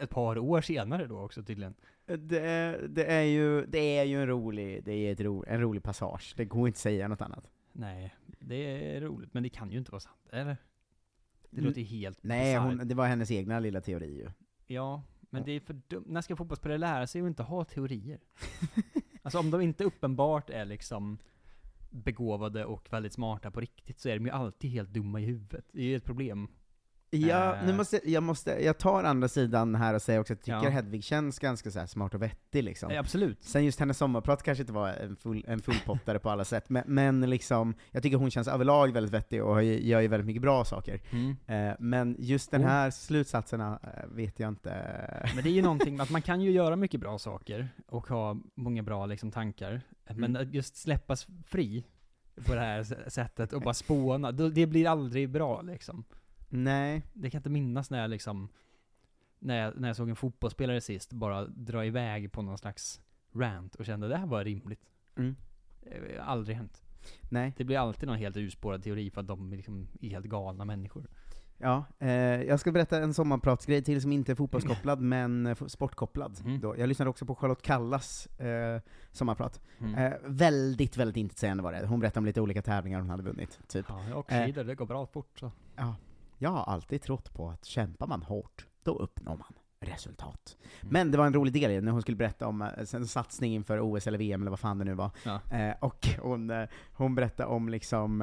[0.00, 1.74] Ett par år senare då också tydligen.
[2.06, 5.82] Det är, det är ju, det är ju en rolig, det är ro, en rolig
[5.82, 7.50] passage, det går inte att säga något annat.
[7.72, 10.56] Nej, det är roligt, men det kan ju inte vara sant, eller?
[11.50, 14.30] Det låter ju helt Nej, hon, det var hennes egna lilla teori ju.
[14.66, 16.04] Ja, men det är för dumt.
[16.06, 18.20] När ska fotbollsspelare lära sig att inte ha teorier?
[19.22, 21.18] alltså om de inte uppenbart är liksom
[21.90, 25.64] begåvade och väldigt smarta på riktigt, så är de ju alltid helt dumma i huvudet.
[25.72, 26.48] Det är ju ett problem.
[27.14, 27.66] Ja, Eh.
[27.66, 30.70] nu måste, jag måste, jag tar andra sidan här och säger också att jag tycker
[30.70, 30.74] Ja.
[30.74, 32.90] Hedvig känns ganska så smart och vettig liksom.
[32.90, 33.44] Ja, absolut.
[33.44, 36.82] Sen just hennes sommarprat kanske inte var en, full, en fullpottare på alla sätt, men,
[36.86, 40.64] men liksom, jag tycker hon känns överlag väldigt vettig och gör ju väldigt mycket bra
[40.64, 41.00] saker.
[41.10, 41.36] Mm.
[41.70, 42.66] Eh, men just den Oh.
[42.66, 44.70] här slutsatserna eh, vet jag inte.
[45.34, 48.36] Men det är ju någonting, att man kan ju göra mycket bra saker och ha
[48.54, 49.80] många bra liksom, tankar,
[50.14, 50.50] men Mm.
[50.52, 51.84] just släppas fri
[52.46, 56.04] på det här sättet och bara spåna, det blir aldrig bra liksom.
[56.52, 57.02] Nej.
[57.12, 58.48] Det kan jag inte minnas när jag liksom,
[59.38, 63.00] när jag, när jag såg en fotbollsspelare sist, bara dra iväg på någon slags
[63.34, 64.80] rant och kände det här var rimligt.
[65.16, 65.36] Mm.
[65.82, 66.82] Eh, Aldrig hänt.
[67.30, 67.54] Nej.
[67.56, 71.06] Det blir alltid någon helt urspårad teori för att de liksom är helt galna människor.
[71.58, 72.10] Ja, eh,
[72.42, 76.40] jag ska berätta en sommarpratsgrej till som inte är fotbollskopplad, men eh, sportkopplad.
[76.44, 76.60] Mm.
[76.60, 76.78] Då.
[76.78, 78.80] Jag lyssnade också på Charlotte Kallas eh,
[79.12, 79.60] sommarprat.
[79.80, 79.94] Mm.
[79.94, 81.86] Eh, väldigt, väldigt intetsägande var det.
[81.86, 83.86] Hon berättade om lite olika tävlingar hon hade vunnit, typ.
[83.88, 85.52] Ja, jag åker Eh, skidor, det går bra fort så.
[85.76, 85.96] Ja,
[86.42, 90.56] jag har alltid trott på att kämpar man hårt, då uppnår man resultat.
[90.80, 90.92] Mm.
[90.92, 93.54] Men det var en rolig del i när hon skulle berätta om eh, en satsning
[93.54, 95.10] inför OS eller VM eller vad fan det nu var.
[95.24, 95.40] Ja.
[95.52, 98.22] Eh, och hon, eh, hon berättade om liksom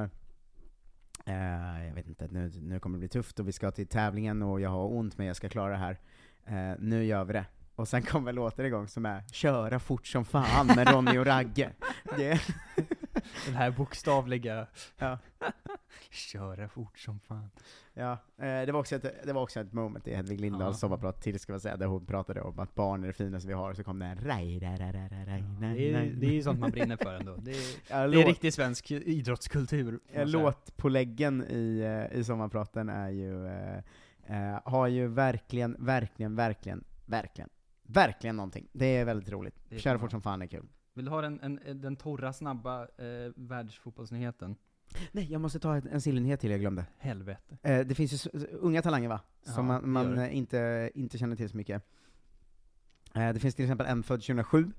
[1.25, 4.41] eh, jag vet inte, nu, nu kommer det bli tufft och vi ska till tävlingen
[4.43, 5.99] och jag har ont men jag ska klara det här.
[6.45, 7.45] Eh, nu gör vi det.
[7.75, 11.71] Och sen kommer låten igång som är 'Köra fort som fan' med Ronny och Ragge.
[12.17, 12.41] Det,
[13.45, 15.17] Den här bokstavliga ja.
[16.09, 17.49] Köra fort som fan.
[17.93, 20.79] Ja, eh, det, var också ett, det var också ett moment i Hedvig Lindahls Ja.
[20.79, 23.53] sommarprat till, ska man säga, där hon pratade om att barn är det finaste vi
[23.53, 26.43] har, så kom den rej, rej, rej, rej, rej, nej, Det är, det är ju
[26.43, 27.35] sånt man brinner för ändå.
[27.35, 27.57] Det är,
[27.89, 29.99] Ja, det är riktig svensk idrottskultur.
[30.13, 31.79] Ja, låtpåläggen i,
[32.11, 33.77] eh, i sommarpraten är ju, eh,
[34.27, 37.49] eh, har ju verkligen, verkligen, verkligen, verkligen,
[37.83, 38.67] verkligen någonting.
[38.71, 39.55] Det är väldigt roligt.
[39.77, 40.67] Köra fort som fan är kul.
[40.99, 44.55] Vill du ha den, en, den torra, snabba eh, världsfotbollsnyheten?
[45.11, 46.85] Nej, jag måste ta en, en sillenhet till jag glömde.
[46.97, 47.57] Helvete.
[47.61, 49.19] Eh, det finns ju unga talanger va?
[49.43, 51.83] Som Ja, man, man inte, inte känner till så mycket.
[53.15, 54.71] Eh, det finns till exempel en född 2007,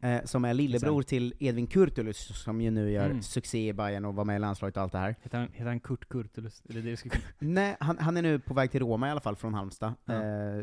[0.00, 3.22] eh, som är lillebror till Edvin Kurtulus, som ju nu gör Mm.
[3.22, 5.16] succé i Bayern och var med i landslaget och allt det här.
[5.22, 6.62] Heter han, heter han Kurt Kurtulus?
[6.68, 6.96] Är det du?
[7.38, 9.94] Nej, han, han är nu på väg till Roma i alla fall, från Halmstad.
[10.04, 10.14] Ja.
[10.14, 10.62] Eh,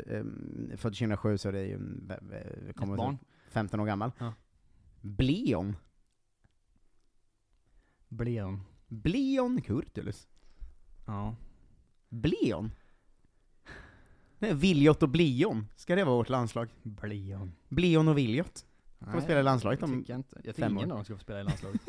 [0.76, 1.78] född 2007, så det är ju
[2.74, 3.18] kommer barn.
[3.50, 4.12] 15 år gammal.
[4.18, 4.32] Ja.
[5.00, 5.76] Bleon.
[8.08, 8.60] Bleon.
[8.86, 10.28] Bleon Kurtulus.
[11.06, 11.36] Ja.
[12.08, 12.70] Bleon?
[14.38, 16.68] Nej, Viljot och Bleon, ska det vara vårt landslag?
[16.82, 17.52] Bleon.
[17.68, 18.66] Bleon och Viljot.
[18.98, 20.40] Får Nej, spela i landslaget om tycker jag inte.
[20.44, 20.92] Jag tycker fem ingen år.
[20.92, 21.80] av dem ska få spela i landslaget.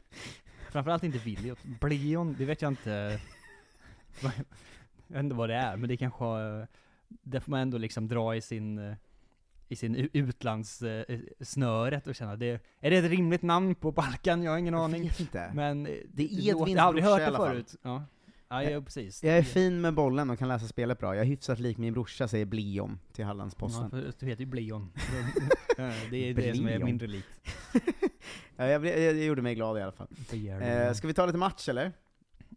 [0.70, 1.58] Framförallt inte Viljot.
[1.80, 2.90] Bleon, det vet jag inte.
[4.20, 4.30] jag
[5.06, 6.68] vet inte vad det är, men det kanske har,
[7.08, 8.94] det får man ändå liksom dra i sin, eh,
[9.68, 14.42] i sin utlandssnöret och känna, det, är det ett rimligt namn på Balkan?
[14.42, 15.02] Jag har ingen aning.
[15.02, 15.50] vet inte.
[15.54, 17.74] Men Det är Edvins Jag har aldrig hört det förut.
[17.82, 18.04] Ja,
[18.48, 19.24] ja, ja precis.
[19.24, 21.14] Jag är fin med bollen och kan läsa spelet bra.
[21.14, 23.90] Jag är hyfsat lik min brorsa, säger Bliom till Ja, Hallandsposten.
[23.90, 24.92] för du heter ju Bleon.
[25.78, 27.28] Ja, det är det som är mindre likt.
[28.56, 30.08] ja, jag, jag, jag gjorde mig glad i alla fall.
[30.62, 31.92] Eh, ska vi ta lite match eller?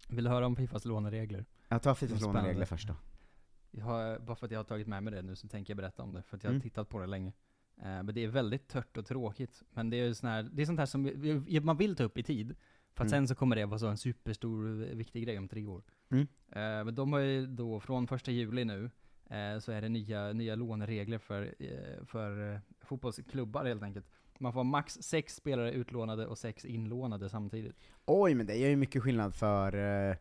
[0.07, 1.45] Vill du höra om Fifas låneregler?
[1.67, 2.95] Jag tar Fifas låneregler först då.
[3.71, 5.77] Jag har, bara för att jag har tagit med mig det nu så tänker jag
[5.77, 6.61] berätta om det, för att jag har Mm.
[6.61, 7.33] tittat på det länge.
[7.77, 9.63] Eh, men det är väldigt tört och tråkigt.
[9.69, 12.03] Men det är ju sån här, det är sånt här som vi- man vill ta
[12.03, 12.55] upp i tid.
[12.93, 13.19] För att Mm.
[13.21, 15.83] sen så kommer det vara så en superstor, viktig grej om tre år.
[16.09, 16.27] Mm.
[16.51, 18.91] Eh, men de har ju då, från första juli nu,
[19.29, 24.05] eh, så är det nya, nya låneregler för, eh, för eh, fotbollsklubbar helt enkelt.
[24.39, 27.75] Man får max sex spelare utlånade och sex inlånade samtidigt.
[28.05, 29.75] Oj, men det gör ju mycket skillnad för
[30.09, 30.15] eh,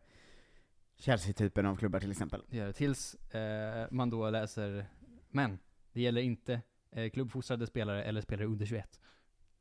[0.98, 2.42] Chelsea-typen av klubbar till exempel.
[2.50, 2.72] Det gör det.
[2.72, 4.86] Tills eh, man då läser,
[5.30, 5.58] men
[5.92, 9.00] det gäller inte eh, klubbfostrade spelare eller spelare under 21.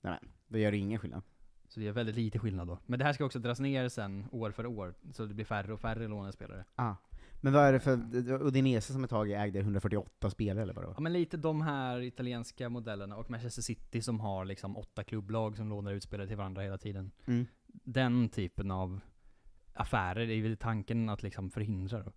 [0.02, 1.22] Nej, det gör det ingen skillnad.
[1.68, 2.80] Så det är väldigt lite skillnad då.
[2.86, 5.74] Men det här ska också dras ner sen år för år, så det blir färre
[5.74, 6.66] och färre lånespelare.
[6.76, 6.96] Ah.
[7.42, 7.94] Men vad är det för,
[8.44, 10.96] Udinese som ett tag ägde 148 spelare eller vad det var?
[10.96, 15.58] Ja men lite de här italienska modellerna, och Manchester City som har liksom åtta klubblag
[15.58, 17.12] som lånar ut spelare till varandra hela tiden.
[17.26, 17.46] Mm.
[17.68, 19.00] Den typen av
[19.78, 22.12] affärer är väl tanken att liksom förhindra då.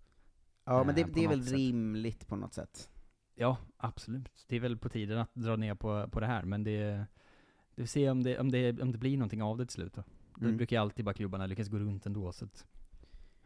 [0.65, 1.53] Ja, men det, Eh, det är väl sätt.
[1.53, 2.89] rimligt på något sätt.
[3.35, 4.45] Ja, absolut.
[4.47, 7.05] Det är väl på tiden att dra ner på, på det här, men det...
[7.75, 9.93] Det får se om det, om, det, om det blir någonting av det till slut
[9.93, 10.03] då.
[10.35, 10.57] Det Mm.
[10.57, 12.65] brukar ju alltid bara klubbarna lyckas gå runt ändå, så att...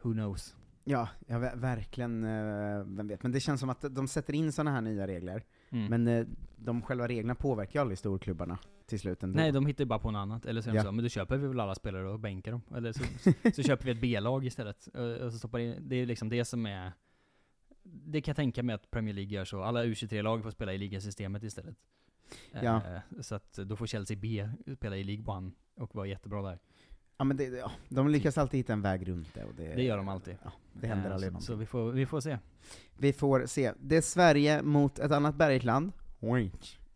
[0.02, 0.56] Who knows?
[0.84, 3.24] Ja, ja ver- verkligen, eh, vem vet.
[3.24, 5.86] Men det känns som att de sätter in sådana här nya regler, Mm.
[5.90, 9.38] men eh, de själva reglerna påverkar ju aldrig storklubbarna till slut ändå.
[9.38, 10.46] Nej, de hittar ju bara på något annat.
[10.46, 10.84] Eller så Ja.
[10.84, 12.62] så, men då köper vi väl alla spelare och bänkar dem.
[12.76, 13.04] Eller så,
[13.56, 14.88] så köper vi ett B-lag istället.
[14.88, 16.92] Och, och så stoppar in, det är liksom det som är...
[17.84, 19.62] Det kan jag tänka mig att Premier League gör så.
[19.64, 21.76] Alla U23-lag får spela i ligasystemet istället.
[22.52, 22.76] Ja.
[22.76, 26.60] Eh, så att då får Chelsea B spela i League One och vara jättebra där.
[27.18, 29.84] Ja men det, ja, de lyckas alltid hitta en väg runt det, och det, Det
[29.84, 30.36] gör de alltid.
[30.44, 31.48] Ja, det händer Eh, aldrig så, någonting.
[31.48, 32.38] så vi får, vi får se.
[32.98, 33.72] Vi får se.
[33.82, 35.92] Det är Sverige mot ett annat bergigt land.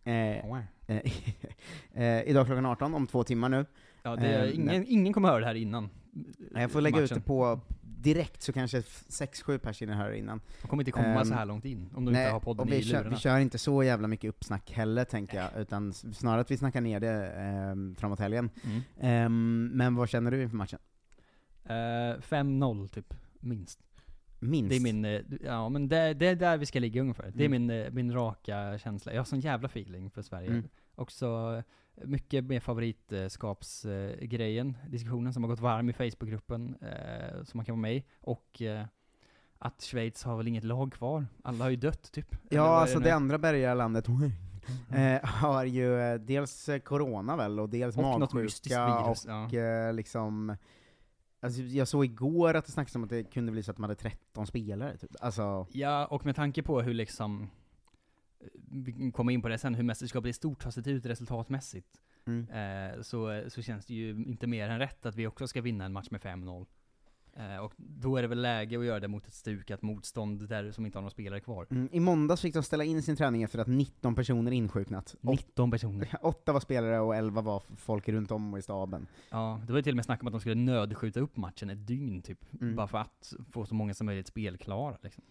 [0.03, 0.41] Eh, eh,
[1.93, 3.65] eh, idag klockan 18, om två timmar nu.
[4.03, 5.89] Ja, det är, Eh, ingen, ingen kommer höra det här innan.
[6.55, 7.17] Jag får lägga ut matchen.
[7.21, 7.59] det på
[8.01, 10.41] direkt, så kanske 6-7 pers hinner höra innan.
[10.61, 12.61] De kommer inte komma så Ehm, här långt in, om de nej, inte har podden
[12.67, 13.09] och vi i kör, lurarna.
[13.09, 16.81] vi kör inte så jävla mycket uppsnack heller, tänker jag, utan snarare att vi snackar
[16.81, 18.49] ner det eh, framåt helgen.
[18.63, 18.81] Mm.
[18.99, 20.79] Ehm, men vad känner du inför matchen?
[21.65, 21.73] Eh,
[22.21, 23.79] 5-0 typ, minst.
[24.39, 24.69] Minst?
[24.69, 27.31] Det är min, eh, ja men det, det är där vi ska ligga ungefär.
[27.35, 27.67] Det är Mm.
[27.67, 29.13] min, eh, min raka känsla.
[29.13, 30.49] Jag har sån jävla feeling för Sverige.
[30.49, 30.69] Mm.
[30.95, 31.63] Också eh,
[32.07, 37.81] mycket med favoritskapsgrejen, diskussionen som har gått varm i Facebookgruppen, eh, som man kan vara
[37.81, 38.03] med i.
[38.21, 38.85] Och eh,
[39.59, 41.25] att Schweiz har väl inget lag kvar.
[41.43, 42.35] Alla har ju dött typ.
[42.49, 43.03] Ja, alltså nu?
[43.03, 44.07] det andra bergiga landet
[44.89, 49.17] eh, har ju dels corona väl, och dels Och magsjuka, och
[49.53, 49.91] ja.
[49.91, 50.55] liksom
[51.39, 53.83] Alltså, jag såg igår att det snackades om att det kunde bli så att de
[53.83, 55.11] hade 13 spelare, typ.
[55.19, 57.49] Alltså, Ja, och med tanke på hur liksom,
[58.39, 62.01] eh, vi kommer in på det sen, hur mästerskapet i stort har sett ut resultatmässigt.
[62.27, 62.49] Mm.
[62.49, 65.85] Eh, så, så känns det ju inte mer än rätt att vi också ska vinna
[65.85, 66.65] en match med 5-0.
[67.39, 70.71] Eh, och då är det väl läge att göra det mot ett stukat motstånd där
[70.71, 71.67] som inte har några spelare kvar.
[71.71, 75.15] mm, I måndags fick de ställa in sin träning efter att 19 personer insjuknat.
[75.21, 76.15] Åt- 19 personer.
[76.21, 79.07] Åtta var spelare och 11 var folk runt om i staben.
[79.29, 81.69] Ja, det var ju till och med snack om att de skulle nödskjuta upp matchen
[81.69, 82.45] ett dygn typ.
[82.61, 82.75] Mm.
[82.75, 85.23] Bara för att få så många som möjligt spelklara liksom.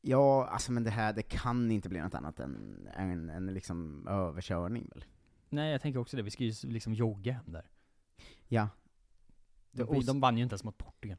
[0.00, 4.08] Ja, alltså men det här, det kan inte bli något annat än en, en liksom
[4.08, 5.04] överkörning väl?
[5.48, 6.22] Nej, jag tänker också det.
[6.22, 7.64] Vi ska ju liksom jogga hem där.
[8.48, 8.68] Ja.
[9.72, 11.18] De, Och de vann ju inte ens mot Portugal.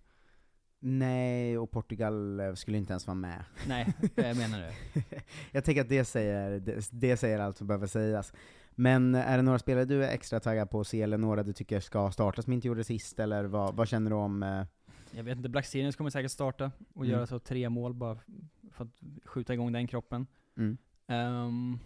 [0.80, 3.44] Nej, och Portugal eh, skulle inte ens vara med.
[3.68, 4.74] Nej, jag menar det.
[5.52, 8.34] jag tänker att det säger, det, det säger allt som behöver sägas.
[8.76, 11.54] Men är det några spelare du är extra taggad på att se, eller några du
[11.54, 14.44] tycker ska starta som inte gjorde sist, eller vad, vad känner du om...
[14.44, 14.66] Eh,
[15.12, 17.12] Jag vet inte, Black Sirius kommer säkert starta och Mm.
[17.16, 18.18] göra så tre mål bara
[18.72, 20.28] för att skjuta igång den kroppen.
[20.58, 20.78] mm.
[21.08, 21.80] Ehm,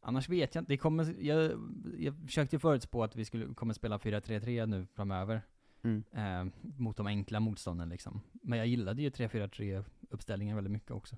[0.00, 1.52] annars vet jag inte, det kommer, jag,
[1.98, 5.42] jag försökte ju förutspå att vi skulle, kommer spela 4-3-3 nu framöver.
[5.84, 6.04] Mm.
[6.12, 8.20] Ehm, mot de enkla motstånden liksom.
[8.32, 11.16] Men jag gillade ju 3-4-3 uppställningen väldigt mycket också.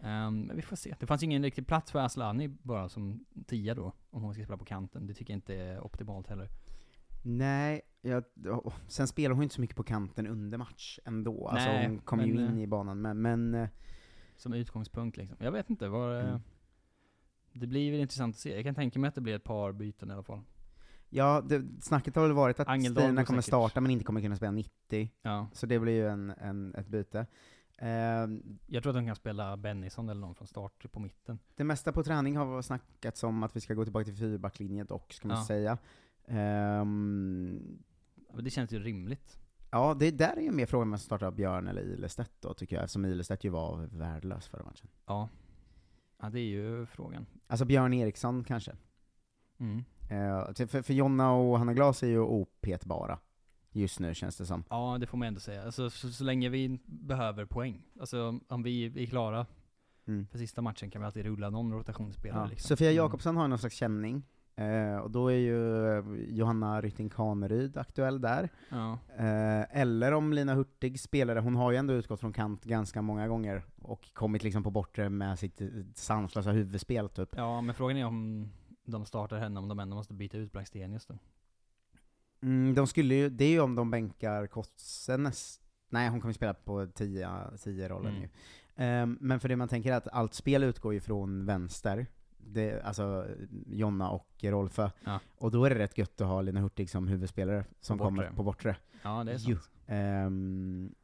[0.00, 0.94] Ehm, men vi får se.
[1.00, 4.58] Det fanns ingen riktig plats för Aslani bara som tia då, om hon ska spela
[4.58, 5.06] på kanten.
[5.06, 6.48] Det tycker jag inte är optimalt heller.
[7.22, 11.48] Nej, jag, oh, sen spelar hon inte så mycket på kanten under match ändå.
[11.48, 13.68] Alltså Nej, hon kom ju in eh, i banan, men, men eh,
[14.36, 15.36] Som utgångspunkt liksom.
[15.40, 16.40] Jag vet inte, vad Mm.
[17.52, 18.54] Det blir väl intressant att se.
[18.54, 20.40] Jag kan tänka mig att det blir ett par byten i alla fall.
[21.10, 23.48] Ja, det, snacket har väl varit att Angeldal Stina kommer säkert.
[23.48, 25.10] starta men inte kommer kunna spela 90.
[25.22, 25.48] Ja.
[25.52, 27.26] Så det blir ju en, en, ett byte.
[27.78, 31.38] Ehm, Jag tror att de kan spela Bennison eller någon från start på mitten.
[31.54, 35.12] det mesta på träning har snackats om att vi ska gå tillbaka till fyrbacklinjen dock,
[35.12, 35.44] ska man Ja.
[35.44, 35.78] säga.
[36.26, 37.78] Ehm,
[38.28, 39.38] Ja, men Det känns ju rimligt.
[39.70, 42.76] ja, det där är ju mer frågan om man startar Björn eller Ilestedt då, tycker
[42.76, 44.88] jag, eftersom Ilestedt ju var värdelös förra matchen.
[45.06, 45.28] Ja.
[46.22, 47.26] Ja, det är ju frågan.
[47.46, 48.72] Alltså Björn Eriksson kanske.
[49.60, 49.84] Mm.
[50.54, 53.18] Till- för, för Jonna och Hanna Glas är ju opetbara.
[53.72, 54.64] Just nu känns det som.
[54.70, 55.64] Ja, det får man ändå säga.
[55.64, 57.82] Alltså, så, så länge vi behöver poäng.
[58.00, 59.46] Alltså om vi är klara
[60.06, 60.26] Mm.
[60.26, 62.46] för sista matchen kan vi alltid rulla någon rotationsspelare Ja.
[62.46, 62.68] liksom.
[62.68, 62.96] Sofia Mm.
[62.96, 64.22] Jakobsson har någon slags känning,
[64.56, 68.48] eh, och då är ju eh, Johanna Rytting Kaneryd aktuell där.
[68.68, 68.98] Ja.
[69.18, 73.28] Eh, eller om Lina Hurtig spelare, hon har ju ändå utgått från kant ganska många
[73.28, 77.28] gånger, och kommit liksom på bortre med sitt eh, sanslösa huvudspel typ.
[77.36, 78.48] ja, men frågan är om
[78.84, 81.18] de startar henne, om de ändå måste byta ut Blackstenius då.
[82.42, 86.34] Mm, de skulle ju, det är ju om de bänkar Kotze näst, nej hon kommer
[86.34, 88.22] spela på 10 rollen Mm.
[88.22, 88.28] ju.
[88.76, 92.06] Ehm, men för det man tänker är att allt spel utgår ju från vänster,
[92.38, 93.26] det, alltså
[93.66, 94.90] Jonna och Rolfö.
[95.04, 95.20] Ja.
[95.38, 98.22] Och då är det rätt gött att ha Lina Hurtig som huvudspelare, som På kommer
[98.22, 98.36] bortre.
[98.36, 98.76] på bortre.
[99.02, 99.70] Ja, det är sant.
[99.86, 100.94] Ehm,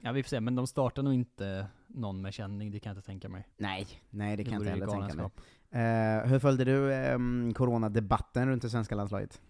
[0.00, 0.40] Ja, vi får se.
[0.40, 3.48] Men de startar nog inte någon med känning, det kan jag inte tänka mig.
[3.56, 5.30] nej, nej det kan jag inte heller tänka mig.
[5.70, 9.40] Eh, hur följde du um, coronadebatten runt det svenska landslaget?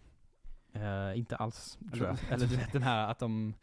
[0.72, 2.16] Eh, inte alls, tror jag.
[2.30, 3.54] Eller du vet den här att de,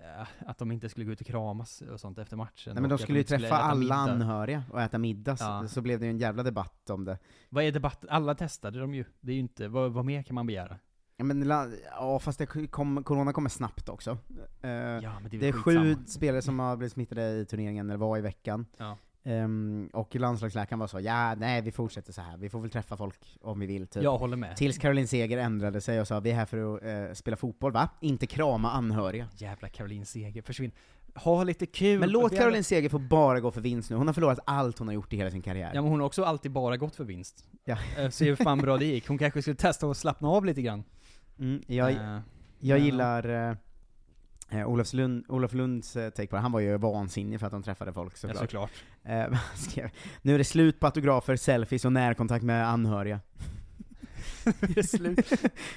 [0.00, 2.74] eh, att de inte skulle gå ut och kramas och sånt efter matchen.
[2.74, 3.94] Nej men de skulle ju träffa alla middag.
[3.94, 5.68] anhöriga och äta middag, så- Ja.
[5.68, 7.18] så blev det ju en jävla debatt om det.
[7.48, 8.08] Vad är debatten?
[8.10, 9.04] Alla testade de ju.
[9.20, 10.78] Det är ju inte, vad, vad mer kan man begära?
[11.16, 11.48] Ja, men,
[11.90, 14.10] ja fast det kom, corona kommer snabbt också.
[14.62, 17.98] Eh, Ja, det är det är sju spelare som har blivit smittade i turneringen, eller
[17.98, 18.66] var i veckan.
[18.76, 18.96] Ja.
[19.24, 22.36] Ehm, och landslagsläkaren var så, ja nej vi fortsätter så här.
[22.36, 24.02] vi får väl träffa folk om vi vill typ.
[24.02, 24.56] Jag håller med.
[24.56, 27.72] Tills Caroline Seger ändrade sig och sa, vi är här för att eh, spela fotboll
[27.72, 27.88] va?
[28.00, 29.28] Inte krama anhöriga.
[29.36, 30.70] Jävla Caroline Seger, försvinn.
[31.14, 32.00] Ha lite kul!
[32.00, 34.88] Men låt Caroline Seger få bara gå för vinst nu, hon har förlorat allt hon
[34.88, 35.70] har gjort i hela sin karriär.
[35.74, 37.44] Ja men hon har också alltid bara gått för vinst.
[37.64, 37.76] Ja.
[37.98, 39.08] Eh, Se hur fan bra det gick.
[39.08, 40.84] Hon kanske skulle testa att slappna av lite grann.
[41.38, 42.20] Mm, jag, Eh,
[42.58, 42.84] jag ja.
[42.84, 43.50] gillar
[44.50, 47.62] eh, Olof, Lund, Olof Lunds take på det, han var ju vansinnig för att de
[47.62, 48.38] träffade folk Ja, såklart.
[48.40, 48.70] såklart.
[49.02, 49.90] Eh, han skrev,
[50.22, 53.20] nu är det slut på autografer, selfies och närkontakt med anhöriga.
[54.60, 55.30] det är slut.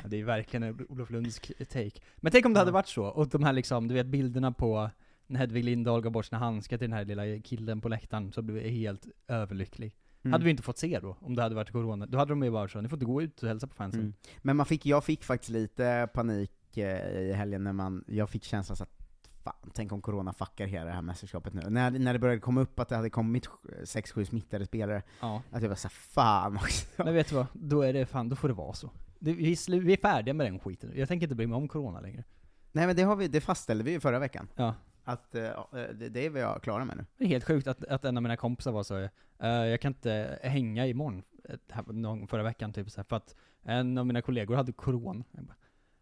[0.04, 2.00] Ja, det är verkligen en Olof Lunds take.
[2.17, 4.89] Men tänk om det hade varit så, och de här liksom, du vet bilderna på
[5.28, 8.41] när Hedvig Lindahl gav bort sina handskar till den här lilla killen på läktaren, så
[8.41, 9.95] blev jag helt överlycklig.
[10.30, 10.34] Mm.
[10.34, 12.06] Hade vi inte fått se då, om det hade varit corona.
[12.06, 14.02] Då hade de ju bara så, ni får inte gå ut och hälsa på fansen.
[14.02, 14.13] Mm.
[14.38, 18.44] Men man fick, jag fick faktiskt lite panik eh, i helgen när man, jag fick
[18.44, 18.98] känslan så att
[19.44, 21.62] fan, tänk om corona fuckar hela det här mästerskapet nu.
[21.70, 23.50] När, när det började komma upp att det hade kommit
[23.84, 25.42] 6-7 smittade spelare, Ja.
[25.52, 27.04] att jag var såhär, fan också.
[27.04, 27.46] Men vet du vad?
[27.54, 28.92] Då är det fan, då får det vara så.
[29.20, 30.92] Det, vi, vi är färdiga med den skiten.
[30.96, 32.24] Jag tänker inte bry mig om corona längre.
[32.72, 34.48] Nej men det, har vi, det fastställde vi ju förra veckan.
[34.56, 34.74] Ja.
[35.04, 37.06] Att eh, ja, det, det är vi jag klara med nu.
[37.18, 39.10] Det är helt sjukt att, att en av mina kompisar var så, eh,
[39.50, 43.36] jag kan inte hänga imorgon, eh, här, någon, förra veckan typ så här, för att
[43.64, 45.24] en av mina kollegor hade corona.
[45.32, 45.56] Jag bara,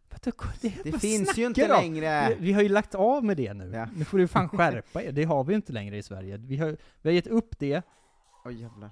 [0.10, 0.32] "Vadå,
[0.62, 2.30] det, Det vad finns ju inte om?" längre!
[2.30, 3.72] Vi, vi har ju lagt av med det nu.
[3.74, 3.88] Ja.
[3.96, 5.12] Nu får du fan skärpa er.
[5.12, 6.38] Det har vi ju inte längre i Sverige.
[6.38, 7.82] Vi har, vi har gett upp det,
[8.46, 8.90] Oj jävlar.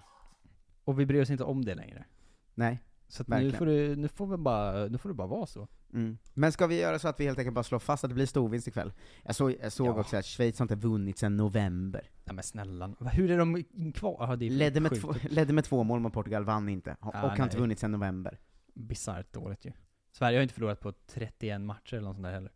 [0.83, 2.05] och vi bryr oss inte om det längre.
[2.53, 2.79] Nej.
[3.07, 3.57] Så att nu Verkligen.
[3.57, 5.67] får, du, nu, får vi bara, nu får det bara vara så.
[5.93, 6.17] Mm.
[6.33, 8.25] Men ska vi göra så att vi helt enkelt bara slår fast att det blir
[8.25, 8.93] storvinst ikväll?
[9.23, 9.99] Jag, såg jag såg Ja.
[9.99, 12.09] också att Schweiz har inte vunnit sedan november.
[12.25, 13.63] Nej men snälla, hur är de
[13.93, 14.17] kvar?
[14.29, 15.01] Ja, det är Ledde med, sjukt.
[15.01, 16.95] två, ledde med två mål mot Portugal, vann inte.
[16.99, 17.57] Och Ah, har inte nej.
[17.59, 18.39] vunnit sedan november.
[18.73, 19.71] Bisarrt dåligt ju.
[20.11, 22.51] Sverige har inte förlorat på 31 matcher eller något sånt där heller.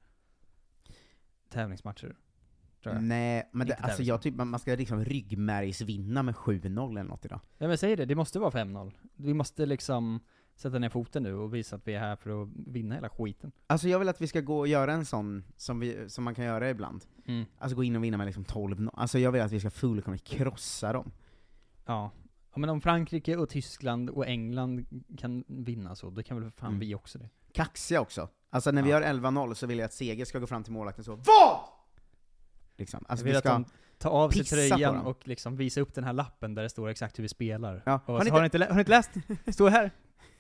[1.50, 2.16] Tävlingsmatcher.
[2.84, 3.04] Tror jag.
[3.04, 7.04] Nej, men det, Inte alltså jag tycker man man ska liksom ryggmärgsvinna med 7-0 eller
[7.04, 7.40] något idag.
[7.58, 8.92] Ja men säg det, det måste vara 5-0.
[9.16, 10.20] Vi måste liksom
[10.60, 13.52] sätta ner foten nu och visa att vi är här för att vinna hela skiten.
[13.68, 16.36] Alltså jag vill att vi ska gå och göra en sån, som, vi, som man
[16.36, 17.06] kan göra ibland.
[17.26, 17.46] Mm.
[17.58, 20.24] Alltså gå in och vinna med liksom 12 Alltså jag vill att vi ska fullkomligt
[20.24, 21.12] krossa dem.
[21.86, 22.12] Ja.
[22.54, 22.60] ja.
[22.60, 24.86] men om Frankrike och Tyskland och England
[25.18, 26.80] kan vinna så, då kan väl fan Mm.
[26.80, 27.30] vi också det.
[27.54, 28.30] Kaxiga också.
[28.50, 29.00] Alltså när vi Ja.
[29.02, 31.26] gör 11-0 så vill jag att Seger ska gå fram till målvakten så VAD?
[32.78, 33.06] Liksom.
[33.08, 33.66] Alltså jag vill vi att ska de
[33.98, 37.20] tar av sig tröjan och liksom visa upp den här lappen där det står exakt
[37.20, 37.84] hur vi spelar.
[37.86, 38.00] Ja.
[38.06, 39.12] Och Har ni ni har, inte- ni inte, har ni inte läst?
[39.56, 39.92] Står här!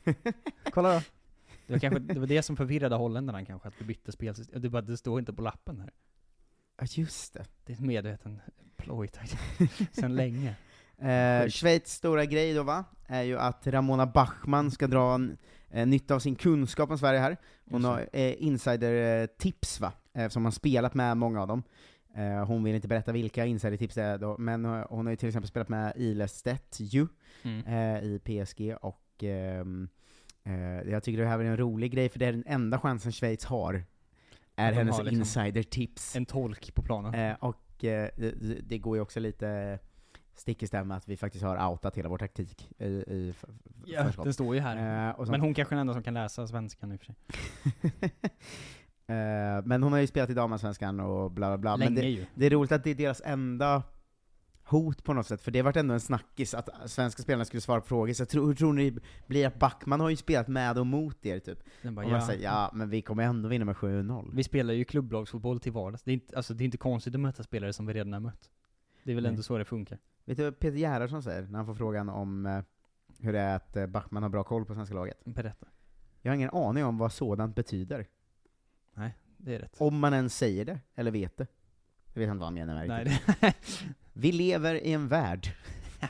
[0.71, 1.01] Kolla då.
[1.67, 4.61] Det var, kanske, det var det som förvirrade holländarna kanske, att vi bytte spelsystem.
[4.61, 5.91] Det, bara, det står inte på lappen här.
[6.81, 7.45] Ja just det.
[7.65, 8.41] Det är ett medveten
[8.77, 9.09] ploj
[9.91, 10.55] sen länge.
[10.97, 11.49] Eh.
[11.49, 15.37] Schweiz stora grej då va, är ju att Ramona Bachmann ska dra en,
[15.69, 17.37] eh, nytta av sin kunskap om Sverige här.
[17.71, 21.63] Hon har eh, insider-tips va, eh, som har spelat med många av dem.
[22.15, 25.15] Eh, hon vill inte berätta vilka insider-tips det är då, men eh, hon har ju
[25.17, 27.07] till exempel spelat med Ilestedt ju,
[27.43, 27.65] Mm.
[27.65, 29.89] eh, i PSG, och ehm,
[30.43, 33.11] eh, jag tycker det här är en rolig grej, för det är den enda chansen
[33.11, 33.83] Schweiz har,
[34.55, 36.15] är hennes har liksom insider-tips.
[36.15, 37.13] En tolk på planen.
[37.13, 39.79] Eh, och och eh, det, det går ju också lite
[40.33, 43.33] stick i stäv med att vi faktiskt har outat hela vår taktik i, i
[43.85, 44.23] Ja, förskott.
[44.23, 45.09] den står ju här.
[45.09, 45.27] Eh, och.
[45.27, 47.15] Men hon kanske är den enda som kan läsa svenskan i och för sig.
[49.09, 51.77] Eh, men hon har ju spelat i damallsvenskan och bla bla bla.
[51.77, 52.25] men Länge det, ju.
[52.35, 53.83] det är roligt att det är deras enda
[54.69, 57.61] hot på något sätt, för det har varit ändå en snackis att svenska spelarna skulle
[57.61, 58.97] svara på frågor, så tror, hur tror ni
[59.27, 61.59] blir att Backman har ju spelat med och mot er typ?
[61.83, 62.27] Bara, och man ja.
[62.27, 64.31] säger ja, men vi kommer ändå vinna med 7-0.
[64.33, 66.03] Vi spelar ju klubblagsfotboll till vardags.
[66.03, 68.19] Det är, inte, alltså, det är inte konstigt att möta spelare som vi redan har
[68.19, 68.49] mött.
[69.03, 69.29] Det är väl Nej.
[69.29, 69.97] ändå så det funkar.
[70.25, 72.61] Vet du vad Peter Gerhardsson säger när han får frågan om eh,
[73.19, 75.25] hur det är att eh, Backman har bra koll på svenska laget?
[75.25, 75.67] Berätta.
[76.21, 78.07] Jag har ingen aning om vad sådant betyder.
[78.93, 79.75] Nej, det är rätt.
[79.77, 81.47] Om man ens säger det, eller vet det.
[82.13, 83.41] Jag vet inte vad han menar Nej, riktigt.
[83.41, 83.53] det-
[84.19, 85.53] Vi lever i en värld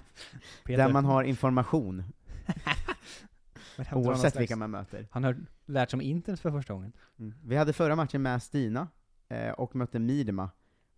[0.64, 2.04] där man har information,
[3.94, 5.08] oavsett slags- vilka man möter.
[5.12, 6.92] Han har lärt sig om internet för första gången.
[7.20, 7.34] Mm.
[7.44, 8.88] Vi hade förra matchen med Stina,
[9.30, 10.50] eh, och mötte Midema,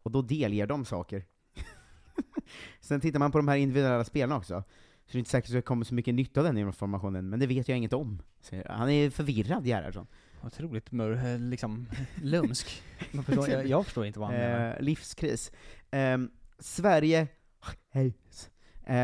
[0.04, 1.26] och då delger de saker.
[2.80, 4.64] Sen tittar man på de här individuella spelarna också,
[5.06, 7.40] så det är inte säkert att det kommer så mycket nytta av den informationen, men
[7.40, 8.22] det vet jag inget om.
[8.42, 10.08] Så han är förvirrad, Gerhardsson.
[10.44, 11.88] Otroligt mör, eh, liksom,
[12.22, 12.84] lumsk.
[13.28, 14.76] Jag, jag förstår inte vad han menar.
[14.76, 15.52] Eh, livskris.
[15.92, 16.32] Ehm,
[16.62, 17.28] Sverige,
[17.90, 18.14] hej.
[18.84, 18.96] Eh,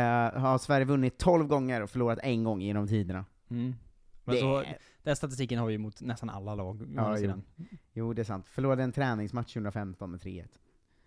[0.41, 3.25] har Sverige vunnit 12 gånger och förlorat en gång genom tiderna.
[3.49, 3.75] Mm.
[4.23, 7.41] Men Det så, är- den statistiken har vi ju mot nästan alla lag, Ja, jo.
[7.93, 8.47] jo, det är sant.
[8.47, 10.47] Förlorade en träningsmatch 2015 med 3-1.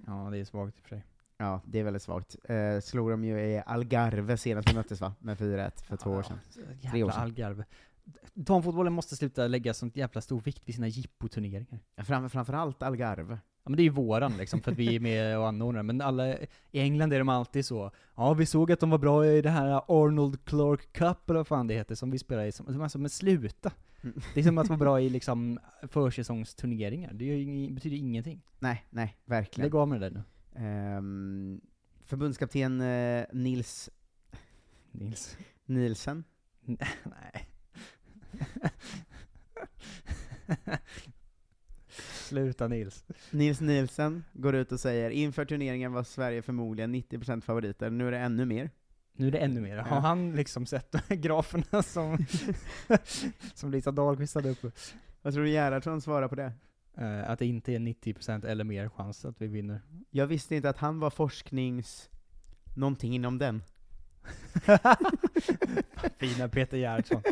[0.07, 1.05] Ja, det är svagt i och för sig.
[1.37, 2.37] Ja, det är väldigt svagt.
[2.45, 5.15] Eh, slog de ju i Algarve senast vi möttes va?
[5.19, 6.39] Med 4-1 för två år sedan.
[6.55, 7.23] Tre år Jävla sedan.
[7.23, 7.65] Algarve.
[8.35, 11.81] Damfotbollen måste sluta lägga sånt jävla stor vikt vid sina jippoturneringar.
[12.05, 13.39] Fram, framförallt Algarve.
[13.65, 16.01] Ja men det är ju våran liksom, för att vi är med och anordnar, men
[16.01, 19.43] alla, i England är de alltid så Ja vi såg att de var bra i
[19.43, 22.83] det här Arnold Clark Cup eller vad fan det heter, som vi spelar i, som,
[22.83, 23.73] alltså, men sluta!
[24.35, 28.43] Det är som att vara bra i liksom försäsongsturneringar, det ju betyder ingenting.
[28.59, 29.67] Nej, nej, verkligen.
[29.67, 30.23] Lägg av med det där nu.
[30.67, 31.61] Ehm,
[32.05, 33.91] förbundskapten eh, Nils
[34.93, 35.37] Nils.
[35.67, 36.25] Nielsen.
[37.05, 37.50] Nej.
[42.29, 43.05] Sluta Nils.
[43.31, 48.13] Nils Nielsen går ut och säger inför turneringen var Sverige förmodligen 90% favoriter, nu är
[48.13, 48.71] det ännu mer.
[49.13, 49.77] Nu är det ännu mer.
[49.77, 50.01] Har Ja.
[50.01, 52.19] han liksom sett graferna som,
[53.55, 54.71] som Lisa Dahlqvist hade uppe?
[55.23, 56.53] Vad tror du Gerhardsson svarar på det?
[56.99, 59.81] Eh, att det inte är 90% eller mer chans att vi vinner.
[60.11, 62.11] Jag visste inte att han var forsknings...
[62.77, 63.63] någonting inom den.
[66.19, 67.23] Fina Peter Gerhardsson.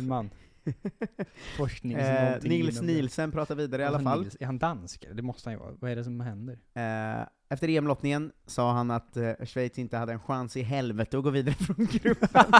[0.00, 0.30] Vilken man.
[1.56, 2.82] Forsknings Eh, Nils.
[2.82, 4.20] Nielsen pratar vidare i alla Alltså, fall.
[4.22, 5.06] Nils, är han dansk?
[5.14, 5.74] Det måste han ju vara.
[5.80, 6.58] Vad är det som händer?
[6.74, 11.24] Eh, efter EM-lottningen sa han att eh, Schweiz inte hade en chans i helvete att
[11.24, 12.44] gå vidare från gruppen.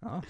[0.00, 0.22] Ja.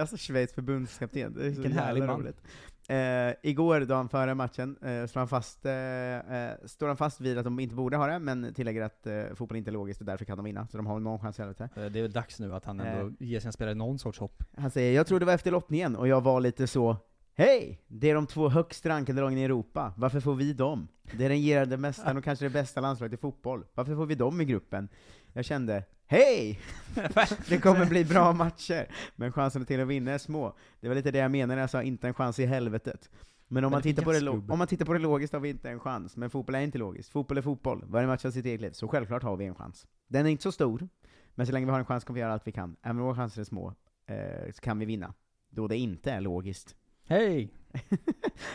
[0.00, 2.20] Alltså Schweiz förbundskapten, det är så Vilken härlig man.
[2.20, 2.42] roligt.
[2.90, 7.38] Eh, igår, dagen före matchen, eh, står, han fast, eh, eh, står han fast vid
[7.38, 10.06] att de inte borde ha det, men tillägger att eh, fotboll inte är logiskt och
[10.06, 11.68] därför kan de vinna, så de har någon chans i helvete.
[11.76, 14.42] Eh, Det är väl dags nu att han ändå ger sina spelare någon sorts hopp.
[14.56, 16.96] Han säger, jag tror det var efter lottningen, och jag var lite så
[17.34, 17.80] Hej!
[17.86, 20.88] Det är de två högst rankade lagen i Europa, varför får vi dem?
[21.02, 24.14] Det är den regerande mästaren och kanske det bästa landslaget i fotboll, varför får vi
[24.14, 24.88] dem i gruppen?
[25.32, 26.60] Jag kände, hej!
[27.48, 30.56] det kommer bli bra matcher, men chanserna till att vinna är små.
[30.80, 33.10] Det var lite det jag menade när jag sa inte en chans i helvetet.
[33.48, 35.70] Men om, man tittar, på det, om man tittar på det logiskt har vi inte
[35.70, 37.10] en chans, men fotboll är inte logiskt.
[37.10, 39.86] Fotboll är fotboll, varje match har sitt eget liv, så självklart har vi en chans.
[40.08, 40.88] Den är inte så stor,
[41.34, 42.76] men så länge vi har en chans kommer vi göra allt vi kan.
[42.82, 43.74] Även om våra chanser är små,
[44.06, 45.14] eh, så kan vi vinna.
[45.50, 46.76] Då det inte är logiskt.
[47.04, 47.54] Hej!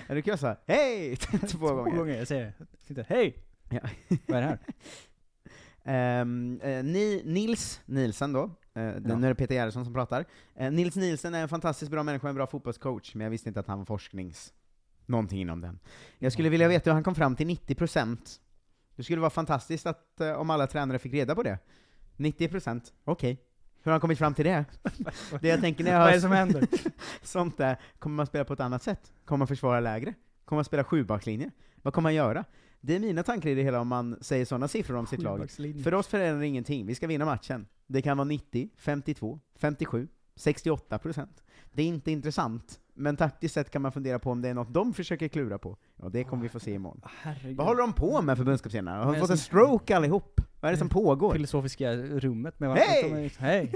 [0.08, 1.16] Ja, du kan jag säga hej!
[1.48, 1.92] Två gånger.
[1.92, 2.54] Två gånger, jag säger
[2.88, 3.38] Titta, hej!
[3.70, 3.80] Ja.
[4.28, 4.60] Vad är det här?
[5.84, 8.92] Ehm, eh, ni, Nils Nielsen då, eh, Ja.
[9.00, 10.26] nu är det Peter Gerhardsson som pratar.
[10.56, 13.60] Eh, Nils Nielsen är en fantastiskt bra människa en bra fotbollscoach, men jag visste inte
[13.60, 14.54] att han var forsknings...
[15.06, 15.80] någonting inom den.
[16.20, 18.40] Jag skulle vilja veta hur han kom fram till 90%.
[18.96, 21.60] Det skulle vara fantastiskt att, eh, om alla tränare fick reda på det.
[22.18, 23.38] 90%, okej.
[23.84, 24.66] Hur har han kommit fram till det?
[25.42, 26.68] det jag tänker när jag Vad är det som händer?
[27.22, 29.12] sånt där, kommer man spela på ett annat sätt?
[29.26, 30.14] Kommer man försvara lägre?
[30.46, 31.52] Kommer man spela sjubackslinje?
[31.82, 32.46] Vad kommer man göra?
[32.86, 35.50] Det är mina tankar i det hela om man säger sådana siffror om sitt lag.
[35.84, 37.68] För oss förändrar det ingenting, vi ska vinna matchen.
[37.88, 41.44] Det kan vara 90, 52, 57, 68 procent.
[41.74, 44.74] Det är inte intressant, men taktiskt sett kan man fundera på om det är något
[44.74, 45.78] de försöker klura på.
[45.98, 47.02] Och det kommer vi få se imorgon.
[47.22, 47.58] Herregud.
[47.58, 49.04] Vad håller de på med förbundskaptenerna?
[49.06, 50.42] Har de fått en stroke allihop?
[50.60, 51.34] Vad är det som pågår?
[51.34, 53.04] Filosofiska rummet med Hej!
[53.10, 53.74] de är- Hej!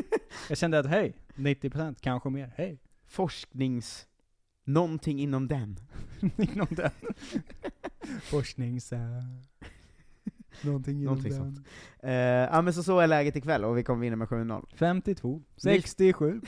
[0.50, 2.80] Jag kände att hej, 90% kanske mer, hej!
[3.06, 4.08] Forsknings...
[4.68, 5.80] Någonting inom den.
[6.38, 6.92] Inom den.
[8.22, 8.94] Forsknings...
[8.94, 9.00] Uh,
[10.62, 11.40] någonting inom Någonting den.
[11.56, 11.68] sånt.
[12.00, 14.66] Eh, ja men så så är läget ikväll, och vi kommer vinna med 7-0.
[14.76, 16.42] 52, 67,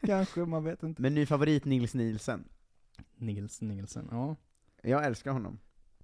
[0.00, 1.02] kanske, man vet inte.
[1.02, 2.48] Men ny favorit Nils Nielsen.
[3.16, 4.36] Nils Nielsen, ja.
[4.82, 5.58] Jag älskar honom.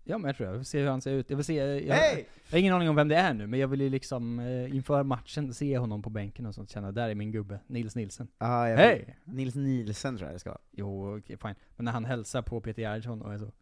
[0.04, 1.30] Ja men jag tror jag, jag vill se hur han ser ut.
[1.30, 2.26] Jag vill se, jag, Hej!
[2.46, 4.76] jag har ingen aning om vem det är nu, men jag vill ju liksom eh,
[4.76, 8.28] inför matchen se honom på bänken och sånt, känna där är min gubbe, Nils Nilsen.
[8.38, 9.16] Ah, Hej!
[9.24, 10.60] Nils Nielsen tror jag det ska vara.
[10.70, 11.54] Jo, okej, fine.
[11.76, 13.52] Men när han hälsar på Peter Gerhardsson och är så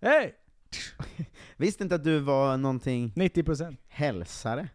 [0.00, 0.34] Hej!
[1.56, 4.68] Visste inte att du var någonting 90% hälsare?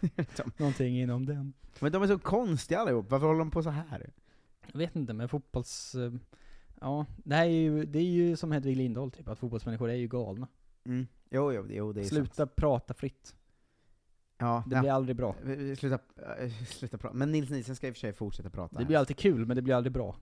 [0.56, 1.52] Någonting inom den.
[1.80, 4.10] Men de är så konstiga allihop, varför håller de på så här?
[4.72, 5.96] Jag vet inte, men fotbolls...
[6.80, 9.90] eh, Ja, det här är ju, det är ju som Hedvig Lindahl typ, att fotbollsmänniskor
[9.90, 10.48] är ju galna.
[10.84, 11.06] Mm.
[11.30, 12.56] Jo, jo, jo, det är Sluta sant.
[12.56, 13.34] prata fritt.
[14.38, 14.80] Ja, Det ja.
[14.80, 15.34] blir aldrig bra.
[15.78, 15.98] Sluta,
[16.40, 17.14] äh, sluta prata.
[17.16, 18.78] Men Nils Nielsen ska i och för sig fortsätta prata.
[18.78, 20.16] Det blir alltid kul, men det blir aldrig bra.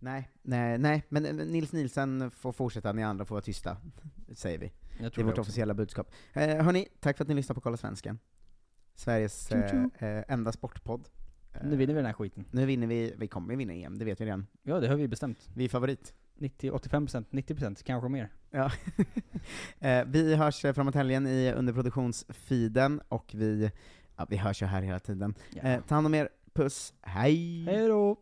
[0.00, 3.76] Nej, nej, nej, men eh, Nils Nielsen får fortsätta, ni andra får vara tysta,
[4.32, 4.72] säger vi.
[4.98, 5.40] Det är vårt också.
[5.40, 6.10] officiella budskap.
[6.32, 8.18] Eh, hörni, tack för att ni lyssnar på Kolla Svensken.
[8.94, 11.08] Sveriges eh, eh, enda sportpodd.
[11.64, 12.44] Nu vinner vi den här skiten.
[12.50, 14.46] Nu vinner vi, vi kommer vinna EM, det vet vi redan.
[14.62, 15.48] Ja, det har vi bestämt.
[15.54, 16.14] Vi är favorit.
[16.38, 18.28] 90, 85%, 90%, kanske mer.
[18.50, 18.70] Ja.
[19.88, 23.70] eh, vi hörs eh, framåt helgen i underproduktionsfeeden, och vi,
[24.16, 25.34] ja, vi hörs ju här hela tiden.
[25.50, 25.62] Ja.
[25.62, 27.64] Eh, ta hand om er, puss, hej!
[27.64, 28.16] Hej då!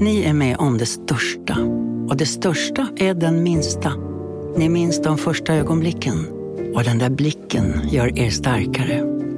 [0.00, 1.56] Ni är med om det största.
[2.08, 3.92] Och det största är den minsta.
[4.56, 6.26] Ni minns de första ögonblicken.
[6.74, 9.09] Och den där blicken gör er starkare.